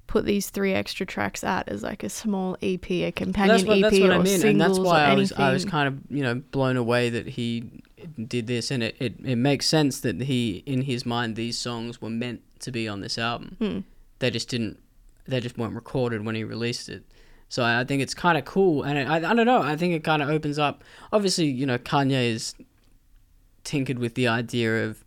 put 0.08 0.26
these 0.26 0.50
three 0.50 0.74
extra 0.74 1.06
tracks 1.06 1.44
out 1.44 1.68
as 1.68 1.84
like 1.84 2.04
a 2.04 2.10
small 2.10 2.58
EP, 2.62 2.90
a 2.92 3.12
companion 3.12 3.66
what, 3.68 3.78
EP 3.78 3.82
that's 3.84 4.00
what 4.00 4.10
or 4.10 4.14
I 4.14 4.18
mean, 4.18 4.26
singles 4.40 4.44
and 4.46 4.62
that's 4.62 4.80
why 4.80 5.04
or 5.04 5.08
I 5.08 5.14
was 5.16 5.32
I 5.34 5.52
was 5.52 5.66
kind 5.66 5.88
of 5.88 6.00
you 6.10 6.24
know 6.24 6.36
blown 6.36 6.78
away 6.78 7.10
that 7.10 7.28
he 7.28 7.84
did 8.28 8.48
this, 8.48 8.72
and 8.72 8.84
it, 8.84 8.96
it, 9.00 9.16
it 9.24 9.36
makes 9.36 9.66
sense 9.66 10.00
that 10.02 10.22
he 10.22 10.64
in 10.66 10.84
his 10.84 11.06
mind 11.06 11.36
these 11.36 11.58
songs 11.58 12.02
were 12.02 12.10
meant 12.10 12.42
to 12.60 12.72
be 12.72 12.88
on 12.88 13.02
this 13.02 13.18
album. 13.18 13.56
Hmm. 13.60 13.80
They 14.20 14.30
just 14.30 14.50
didn't, 14.50 14.80
they 15.28 15.40
just 15.40 15.58
weren't 15.58 15.76
recorded 15.76 16.24
when 16.26 16.36
he 16.36 16.44
released 16.44 16.88
it. 16.90 17.04
So 17.50 17.64
I, 17.64 17.82
I 17.82 17.84
think 17.84 18.02
it's 18.02 18.14
kind 18.14 18.38
of 18.38 18.46
cool, 18.46 18.84
and 18.84 18.98
I, 18.98 19.32
I 19.32 19.34
don't 19.34 19.46
know. 19.46 19.62
I 19.62 19.76
think 19.76 19.94
it 19.94 20.04
kind 20.04 20.22
of 20.22 20.30
opens 20.30 20.60
up. 20.60 20.84
Obviously, 21.12 21.46
you 21.46 21.66
know, 21.66 21.78
Kanye 21.78 22.30
is 22.32 22.56
tinkered 23.64 24.00
with 24.00 24.16
the 24.16 24.28
idea 24.28 24.86
of 24.86 25.04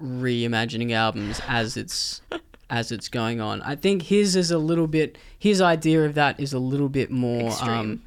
reimagining 0.00 0.92
albums 0.92 1.40
as 1.48 1.76
it's 1.76 2.22
as 2.70 2.92
it's 2.92 3.08
going 3.08 3.40
on. 3.40 3.62
I 3.62 3.76
think 3.76 4.02
his 4.02 4.36
is 4.36 4.50
a 4.50 4.58
little 4.58 4.86
bit 4.86 5.18
his 5.38 5.60
idea 5.60 6.04
of 6.04 6.14
that 6.14 6.38
is 6.38 6.52
a 6.52 6.58
little 6.58 6.88
bit 6.88 7.10
more 7.10 7.48
Extreme. 7.48 7.70
um 7.70 8.02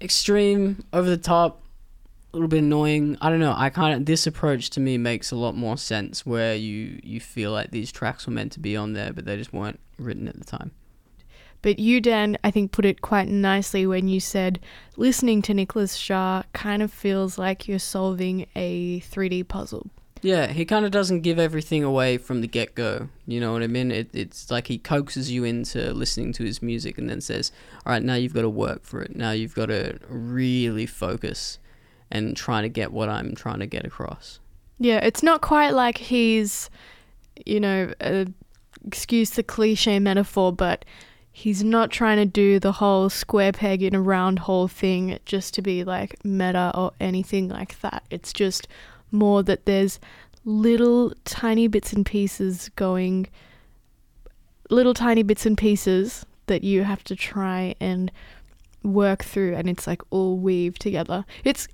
extreme, 0.00 0.84
over 0.92 1.10
the 1.10 1.16
top, 1.16 1.60
a 2.32 2.36
little 2.36 2.48
bit 2.48 2.60
annoying. 2.60 3.16
I 3.20 3.30
don't 3.30 3.40
know. 3.40 3.54
I 3.56 3.70
kind 3.70 3.94
of 3.94 4.06
this 4.06 4.26
approach 4.26 4.70
to 4.70 4.80
me 4.80 4.98
makes 4.98 5.30
a 5.30 5.36
lot 5.36 5.56
more 5.56 5.76
sense 5.76 6.24
where 6.26 6.54
you 6.54 7.00
you 7.02 7.20
feel 7.20 7.52
like 7.52 7.70
these 7.70 7.90
tracks 7.90 8.26
were 8.26 8.32
meant 8.32 8.52
to 8.52 8.60
be 8.60 8.76
on 8.76 8.92
there 8.92 9.12
but 9.12 9.24
they 9.24 9.36
just 9.36 9.52
weren't 9.52 9.80
written 9.98 10.28
at 10.28 10.38
the 10.38 10.44
time. 10.44 10.72
But 11.60 11.80
you, 11.80 12.00
Dan, 12.00 12.38
I 12.44 12.52
think 12.52 12.70
put 12.70 12.84
it 12.84 13.00
quite 13.02 13.26
nicely 13.26 13.84
when 13.86 14.06
you 14.06 14.20
said 14.20 14.60
listening 14.96 15.42
to 15.42 15.54
Nicolas 15.54 15.98
Jaar 15.98 16.44
kind 16.52 16.82
of 16.82 16.92
feels 16.92 17.36
like 17.36 17.66
you're 17.66 17.80
solving 17.80 18.46
a 18.54 19.00
3D 19.00 19.48
puzzle. 19.48 19.90
Yeah, 20.22 20.48
he 20.48 20.64
kind 20.64 20.84
of 20.84 20.90
doesn't 20.90 21.20
give 21.20 21.38
everything 21.38 21.84
away 21.84 22.18
from 22.18 22.40
the 22.40 22.46
get 22.46 22.74
go. 22.74 23.08
You 23.26 23.40
know 23.40 23.52
what 23.52 23.62
I 23.62 23.66
mean? 23.66 23.90
It, 23.90 24.08
it's 24.12 24.50
like 24.50 24.66
he 24.66 24.78
coaxes 24.78 25.30
you 25.30 25.44
into 25.44 25.92
listening 25.92 26.32
to 26.34 26.44
his 26.44 26.62
music 26.62 26.98
and 26.98 27.08
then 27.08 27.20
says, 27.20 27.52
all 27.86 27.92
right, 27.92 28.02
now 28.02 28.14
you've 28.14 28.34
got 28.34 28.42
to 28.42 28.50
work 28.50 28.84
for 28.84 29.00
it. 29.00 29.14
Now 29.14 29.30
you've 29.30 29.54
got 29.54 29.66
to 29.66 29.98
really 30.08 30.86
focus 30.86 31.58
and 32.10 32.36
try 32.36 32.62
to 32.62 32.68
get 32.68 32.92
what 32.92 33.08
I'm 33.08 33.34
trying 33.34 33.60
to 33.60 33.66
get 33.66 33.84
across. 33.84 34.40
Yeah, 34.78 34.98
it's 34.98 35.22
not 35.22 35.40
quite 35.40 35.70
like 35.70 35.98
he's, 35.98 36.70
you 37.44 37.60
know, 37.60 37.92
excuse 38.86 39.30
the 39.30 39.42
cliche 39.42 39.98
metaphor, 39.98 40.52
but 40.52 40.84
he's 41.32 41.62
not 41.62 41.90
trying 41.90 42.16
to 42.16 42.24
do 42.24 42.58
the 42.58 42.72
whole 42.72 43.08
square 43.08 43.52
peg 43.52 43.82
in 43.82 43.94
a 43.94 44.00
round 44.00 44.40
hole 44.40 44.68
thing 44.68 45.18
just 45.24 45.54
to 45.54 45.62
be 45.62 45.84
like 45.84 46.24
meta 46.24 46.72
or 46.74 46.92
anything 47.00 47.48
like 47.48 47.80
that. 47.80 48.04
It's 48.10 48.32
just 48.32 48.66
more 49.10 49.42
that 49.42 49.66
there's 49.66 49.98
little 50.44 51.12
tiny 51.24 51.68
bits 51.68 51.92
and 51.92 52.04
pieces 52.04 52.70
going, 52.76 53.28
little 54.70 54.94
tiny 54.94 55.22
bits 55.22 55.46
and 55.46 55.56
pieces 55.56 56.24
that 56.46 56.64
you 56.64 56.84
have 56.84 57.04
to 57.04 57.16
try 57.16 57.74
and 57.80 58.10
work 58.82 59.24
through 59.24 59.54
and 59.54 59.68
it's 59.68 59.86
like 59.86 60.02
all 60.10 60.38
weave 60.38 60.78
together. 60.78 61.24
It's 61.44 61.68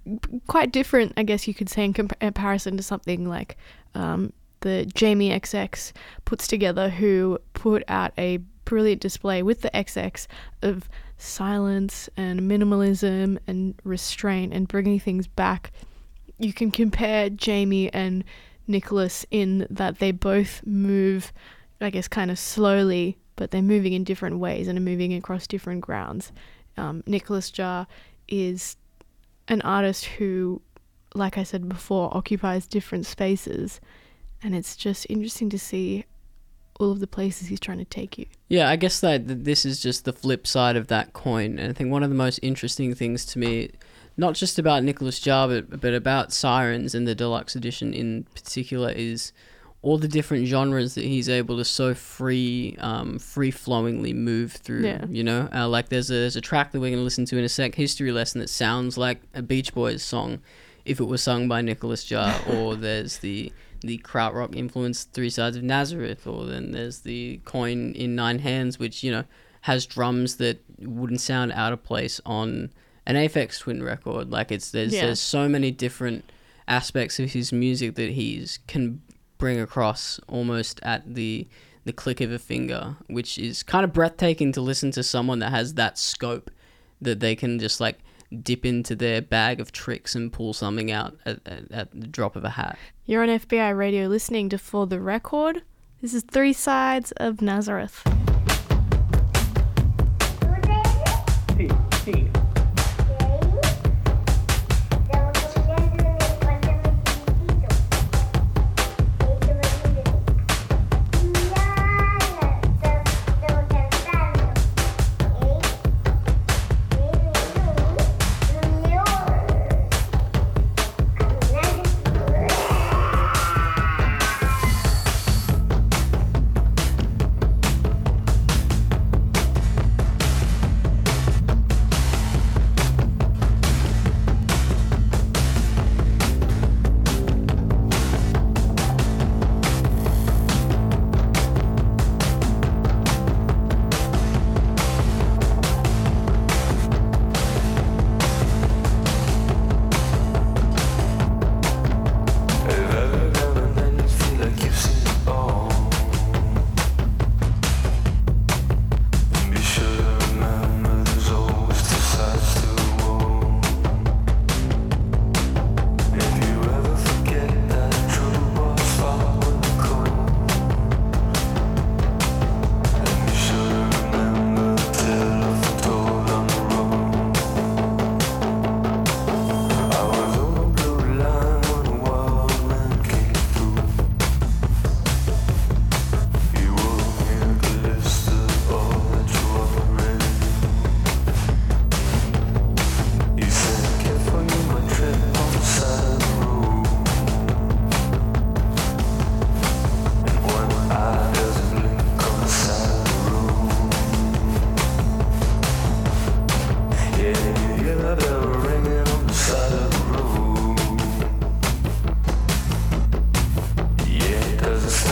quite 0.46 0.72
different, 0.72 1.12
I 1.16 1.22
guess 1.22 1.46
you 1.46 1.54
could 1.54 1.68
say, 1.68 1.84
in 1.84 1.94
compa- 1.94 2.18
comparison 2.18 2.76
to 2.76 2.82
something 2.82 3.28
like 3.28 3.56
um, 3.94 4.32
the 4.60 4.90
Jamie 4.94 5.30
XX 5.30 5.92
puts 6.24 6.46
together, 6.46 6.88
who 6.88 7.38
put 7.52 7.84
out 7.88 8.12
a 8.18 8.38
brilliant 8.64 9.00
display 9.00 9.42
with 9.42 9.60
the 9.60 9.70
XX 9.70 10.26
of 10.62 10.88
silence 11.18 12.08
and 12.16 12.40
minimalism 12.40 13.38
and 13.46 13.74
restraint 13.84 14.52
and 14.52 14.66
bringing 14.66 14.98
things 14.98 15.26
back. 15.26 15.70
You 16.38 16.52
can 16.52 16.70
compare 16.70 17.30
Jamie 17.30 17.92
and 17.92 18.24
Nicolas 18.66 19.26
in 19.30 19.66
that 19.70 19.98
they 19.98 20.10
both 20.10 20.64
move, 20.66 21.32
I 21.80 21.90
guess, 21.90 22.08
kind 22.08 22.30
of 22.30 22.38
slowly, 22.38 23.18
but 23.36 23.50
they're 23.50 23.62
moving 23.62 23.92
in 23.92 24.04
different 24.04 24.38
ways 24.38 24.68
and 24.68 24.78
are 24.78 24.82
moving 24.82 25.14
across 25.14 25.46
different 25.46 25.80
grounds. 25.80 26.32
Um, 26.76 27.02
Nicolas 27.06 27.50
Jaar 27.50 27.86
is 28.28 28.76
an 29.48 29.60
artist 29.62 30.06
who, 30.06 30.60
like 31.14 31.38
I 31.38 31.42
said 31.42 31.68
before, 31.68 32.14
occupies 32.16 32.66
different 32.66 33.06
spaces, 33.06 33.80
and 34.42 34.54
it's 34.54 34.76
just 34.76 35.06
interesting 35.08 35.50
to 35.50 35.58
see 35.58 36.04
all 36.80 36.90
of 36.90 37.00
the 37.00 37.06
places 37.06 37.48
he's 37.48 37.60
trying 37.60 37.78
to 37.78 37.84
take 37.84 38.18
you. 38.18 38.26
Yeah, 38.48 38.68
I 38.68 38.76
guess 38.76 39.00
that 39.00 39.44
this 39.44 39.64
is 39.64 39.80
just 39.80 40.04
the 40.04 40.12
flip 40.12 40.46
side 40.46 40.76
of 40.76 40.88
that 40.88 41.12
coin. 41.12 41.58
And 41.58 41.70
I 41.70 41.72
think 41.72 41.90
one 41.90 42.02
of 42.02 42.10
the 42.10 42.16
most 42.16 42.40
interesting 42.42 42.94
things 42.94 43.24
to 43.26 43.38
me, 43.38 43.70
not 44.16 44.34
just 44.34 44.58
about 44.58 44.84
Nicolas 44.84 45.20
Jaar, 45.20 45.48
but, 45.48 45.80
but 45.80 45.94
about 45.94 46.32
Sirens 46.32 46.94
and 46.94 47.06
the 47.06 47.14
deluxe 47.14 47.56
edition 47.56 47.92
in 47.92 48.24
particular, 48.34 48.90
is 48.90 49.32
all 49.82 49.98
the 49.98 50.08
different 50.08 50.46
genres 50.46 50.94
that 50.94 51.04
he's 51.04 51.28
able 51.28 51.58
to 51.58 51.64
so 51.64 51.94
free, 51.94 52.74
um, 52.78 53.18
free 53.18 53.50
flowingly 53.50 54.14
move 54.14 54.52
through. 54.52 54.84
Yeah. 54.84 55.04
You 55.08 55.24
know, 55.24 55.48
uh, 55.54 55.68
like 55.68 55.90
there's 55.90 56.10
a 56.10 56.14
there's 56.14 56.36
a 56.36 56.40
track 56.40 56.72
that 56.72 56.80
we're 56.80 56.90
gonna 56.90 57.02
listen 57.02 57.26
to 57.26 57.38
in 57.38 57.44
a 57.44 57.48
sec, 57.48 57.74
History 57.74 58.10
Lesson, 58.10 58.40
that 58.40 58.48
sounds 58.48 58.96
like 58.96 59.20
a 59.34 59.42
Beach 59.42 59.74
Boys 59.74 60.02
song, 60.02 60.40
if 60.84 61.00
it 61.00 61.04
was 61.04 61.22
sung 61.22 61.48
by 61.48 61.60
Nicolas 61.60 62.04
Jaar. 62.04 62.48
or 62.54 62.76
there's 62.76 63.18
the 63.18 63.52
the 63.80 63.98
krautrock 63.98 64.56
influenced 64.56 65.12
Three 65.12 65.28
Sides 65.28 65.56
of 65.56 65.62
Nazareth, 65.62 66.26
or 66.26 66.46
then 66.46 66.70
there's 66.70 67.00
the 67.00 67.40
coin 67.44 67.92
in 67.92 68.14
Nine 68.14 68.38
Hands, 68.38 68.78
which 68.78 69.04
you 69.04 69.10
know 69.10 69.24
has 69.62 69.84
drums 69.86 70.36
that 70.36 70.62
wouldn't 70.78 71.20
sound 71.20 71.52
out 71.52 71.72
of 71.72 71.82
place 71.82 72.20
on 72.24 72.70
an 73.06 73.16
Aphex 73.16 73.58
Twin 73.60 73.82
record. 73.82 74.30
Like 74.30 74.50
it's 74.52 74.70
there's 74.70 74.92
Yeah. 74.94 75.06
there's 75.06 75.20
so 75.20 75.48
many 75.48 75.70
different 75.70 76.24
aspects 76.66 77.18
of 77.20 77.32
his 77.32 77.52
music 77.52 77.94
that 77.96 78.10
he's 78.12 78.58
can 78.66 79.00
bring 79.38 79.60
across 79.60 80.18
almost 80.28 80.80
at 80.82 81.14
the 81.14 81.46
the 81.84 81.92
click 81.92 82.22
of 82.22 82.32
a 82.32 82.38
finger, 82.38 82.96
which 83.08 83.36
is 83.38 83.62
kind 83.62 83.84
of 83.84 83.92
breathtaking 83.92 84.52
to 84.52 84.60
listen 84.62 84.90
to 84.92 85.02
someone 85.02 85.38
that 85.40 85.50
has 85.50 85.74
that 85.74 85.98
scope 85.98 86.50
that 87.02 87.20
they 87.20 87.36
can 87.36 87.58
just 87.58 87.78
like 87.78 87.98
dip 88.42 88.64
into 88.64 88.96
their 88.96 89.20
bag 89.20 89.60
of 89.60 89.70
tricks 89.70 90.14
and 90.14 90.32
pull 90.32 90.54
something 90.54 90.90
out 90.90 91.14
at, 91.26 91.40
at, 91.46 91.70
at 91.70 91.90
the 91.92 92.06
drop 92.06 92.36
of 92.36 92.44
a 92.44 92.50
hat. 92.50 92.78
You're 93.04 93.22
on 93.22 93.28
FBI 93.28 93.76
radio 93.76 94.06
listening 94.08 94.48
to 94.48 94.56
For 94.58 94.86
the 94.86 94.98
Record. 94.98 95.62
This 96.00 96.14
is 96.14 96.22
Three 96.22 96.54
Sides 96.54 97.12
of 97.18 97.42
Nazareth. 97.42 98.02
Sí, 101.56 101.68
sí. 102.04 102.43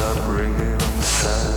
stop 0.02 0.28
ringing 0.28 0.72
on 0.72 0.78
the 0.78 1.02
side. 1.02 1.51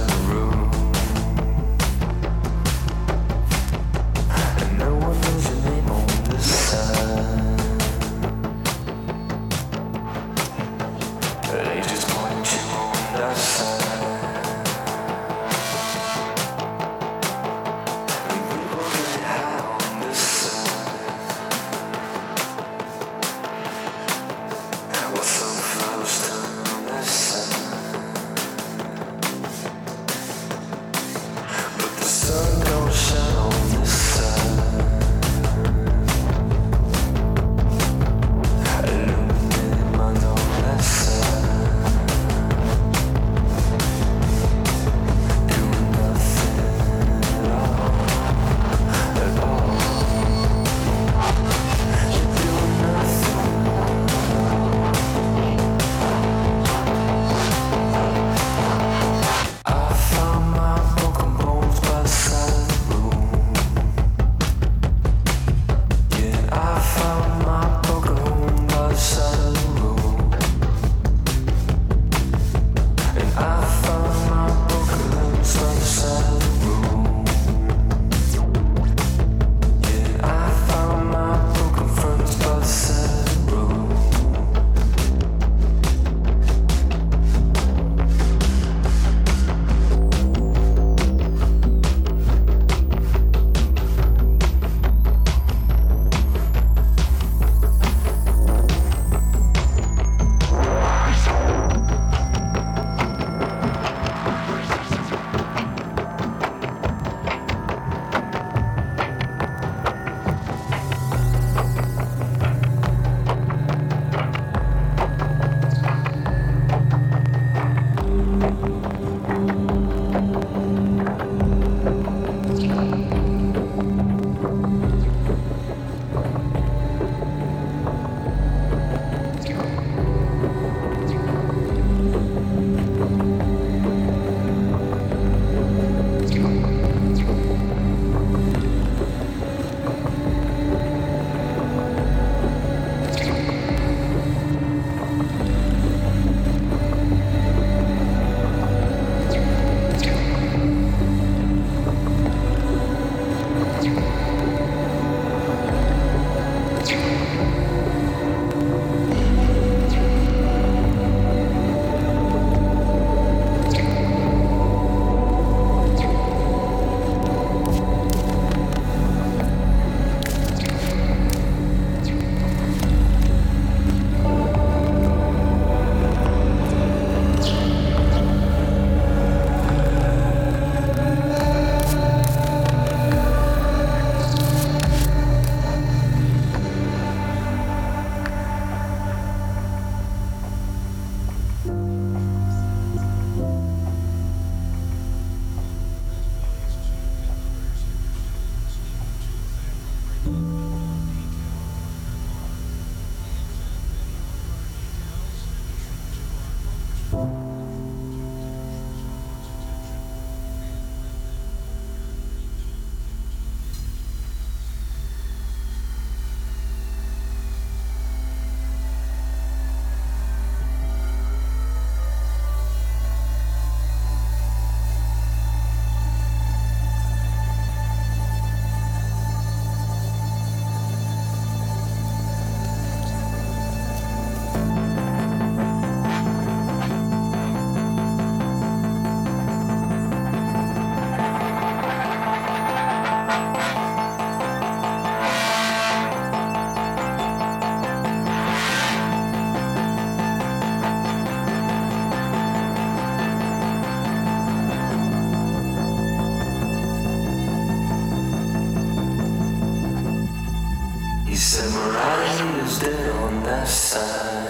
Dead 262.79 263.09
on 263.09 263.43
the 263.43 263.65
side. 263.65 264.44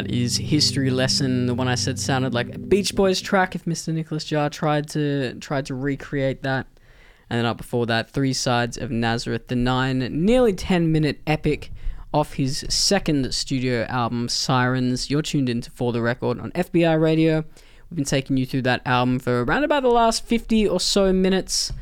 That 0.00 0.10
is 0.10 0.38
History 0.38 0.88
Lesson, 0.88 1.44
the 1.44 1.52
one 1.52 1.68
I 1.68 1.74
said 1.74 1.98
sounded 1.98 2.32
like 2.32 2.54
a 2.54 2.58
Beach 2.58 2.94
Boys 2.94 3.20
track 3.20 3.54
if 3.54 3.66
Mr. 3.66 3.92
Nicolas 3.92 4.24
Jaar 4.24 4.50
tried 4.50 4.88
to 4.92 5.34
tried 5.40 5.66
to 5.66 5.74
recreate 5.74 6.42
that. 6.42 6.66
And 7.28 7.36
then 7.36 7.44
up 7.44 7.58
before 7.58 7.84
that, 7.84 8.08
Three 8.08 8.32
Sides 8.32 8.78
of 8.78 8.90
Nazareth, 8.90 9.48
the 9.48 9.56
nine, 9.56 9.98
nearly 10.24 10.54
10 10.54 10.90
minute 10.90 11.20
epic 11.26 11.70
off 12.14 12.32
his 12.32 12.64
second 12.70 13.34
studio 13.34 13.84
album, 13.90 14.30
Sirens. 14.30 15.10
You're 15.10 15.20
tuned 15.20 15.50
into 15.50 15.70
For 15.70 15.92
the 15.92 16.00
Record 16.00 16.40
on 16.40 16.50
FBI 16.52 16.98
Radio. 16.98 17.44
We've 17.90 17.96
been 17.96 18.06
taking 18.06 18.38
you 18.38 18.46
through 18.46 18.62
that 18.62 18.80
album 18.86 19.18
for 19.18 19.44
around 19.44 19.64
about 19.64 19.82
the 19.82 19.90
last 19.90 20.24
50 20.24 20.66
or 20.66 20.80
so 20.80 21.12
minutes. 21.12 21.74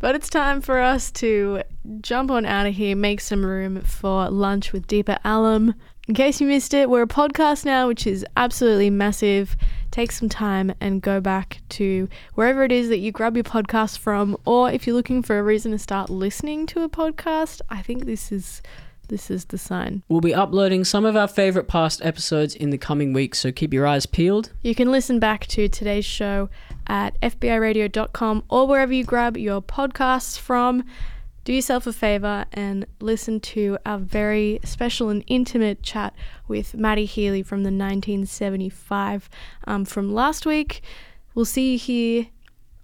But 0.00 0.16
it's 0.16 0.28
time 0.28 0.60
for 0.60 0.80
us 0.80 1.12
to 1.12 1.62
jump 2.00 2.32
on 2.32 2.46
out 2.46 2.66
of 2.66 2.74
here, 2.74 2.96
make 2.96 3.20
some 3.20 3.46
room 3.46 3.82
for 3.82 4.28
lunch 4.28 4.72
with 4.72 4.88
Deepa 4.88 5.20
Alum. 5.24 5.74
In 6.08 6.14
case 6.14 6.40
you 6.40 6.46
missed 6.46 6.74
it, 6.74 6.90
we're 6.90 7.02
a 7.02 7.06
podcast 7.06 7.64
now, 7.64 7.86
which 7.86 8.06
is 8.06 8.26
absolutely 8.36 8.90
massive. 8.90 9.56
Take 9.90 10.12
some 10.12 10.28
time 10.28 10.72
and 10.80 11.02
go 11.02 11.20
back 11.20 11.60
to 11.70 12.08
wherever 12.34 12.64
it 12.64 12.72
is 12.72 12.88
that 12.88 12.98
you 12.98 13.12
grab 13.12 13.36
your 13.36 13.44
podcast 13.44 13.98
from, 13.98 14.36
or 14.44 14.70
if 14.70 14.86
you're 14.86 14.96
looking 14.96 15.22
for 15.22 15.38
a 15.38 15.42
reason 15.42 15.72
to 15.72 15.78
start 15.78 16.10
listening 16.10 16.66
to 16.66 16.82
a 16.82 16.88
podcast, 16.88 17.60
I 17.70 17.82
think 17.82 18.06
this 18.06 18.32
is 18.32 18.62
this 19.08 19.28
is 19.28 19.46
the 19.46 19.58
sign. 19.58 20.04
We'll 20.08 20.20
be 20.20 20.32
uploading 20.32 20.84
some 20.84 21.04
of 21.04 21.16
our 21.16 21.26
favorite 21.26 21.66
past 21.66 22.00
episodes 22.04 22.54
in 22.54 22.70
the 22.70 22.78
coming 22.78 23.12
weeks, 23.12 23.40
so 23.40 23.50
keep 23.50 23.74
your 23.74 23.84
eyes 23.84 24.06
peeled. 24.06 24.52
You 24.62 24.74
can 24.76 24.92
listen 24.92 25.18
back 25.18 25.48
to 25.48 25.68
today's 25.68 26.04
show 26.04 26.48
at 26.86 27.20
fbiradio.com 27.20 28.44
or 28.48 28.68
wherever 28.68 28.92
you 28.92 29.02
grab 29.04 29.36
your 29.36 29.60
podcasts 29.60 30.38
from. 30.38 30.84
Do 31.50 31.56
yourself 31.56 31.88
a 31.88 31.92
favor 31.92 32.44
and 32.52 32.86
listen 33.00 33.40
to 33.40 33.76
our 33.84 33.98
very 33.98 34.60
special 34.62 35.08
and 35.08 35.24
intimate 35.26 35.82
chat 35.82 36.14
with 36.46 36.74
Matty 36.74 37.06
Healy 37.06 37.42
from 37.42 37.64
the 37.64 37.72
1975 37.72 39.28
um, 39.64 39.84
from 39.84 40.14
last 40.14 40.46
week. 40.46 40.80
We'll 41.34 41.44
see 41.44 41.72
you 41.72 41.78
here 41.80 42.26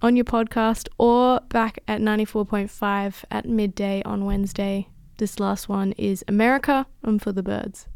on 0.01 0.17
your 0.17 0.25
podcast 0.25 0.89
or 0.97 1.39
back 1.47 1.79
at 1.87 2.01
94.5 2.01 3.23
at 3.31 3.45
midday 3.45 4.03
on 4.03 4.25
Wednesday. 4.25 4.89
This 5.15 5.39
last 5.39 5.69
one 5.69 5.93
is 5.93 6.25
America 6.27 6.87
I'm 7.05 7.19
for 7.19 7.31
the 7.31 7.43
Birds. 7.43 7.87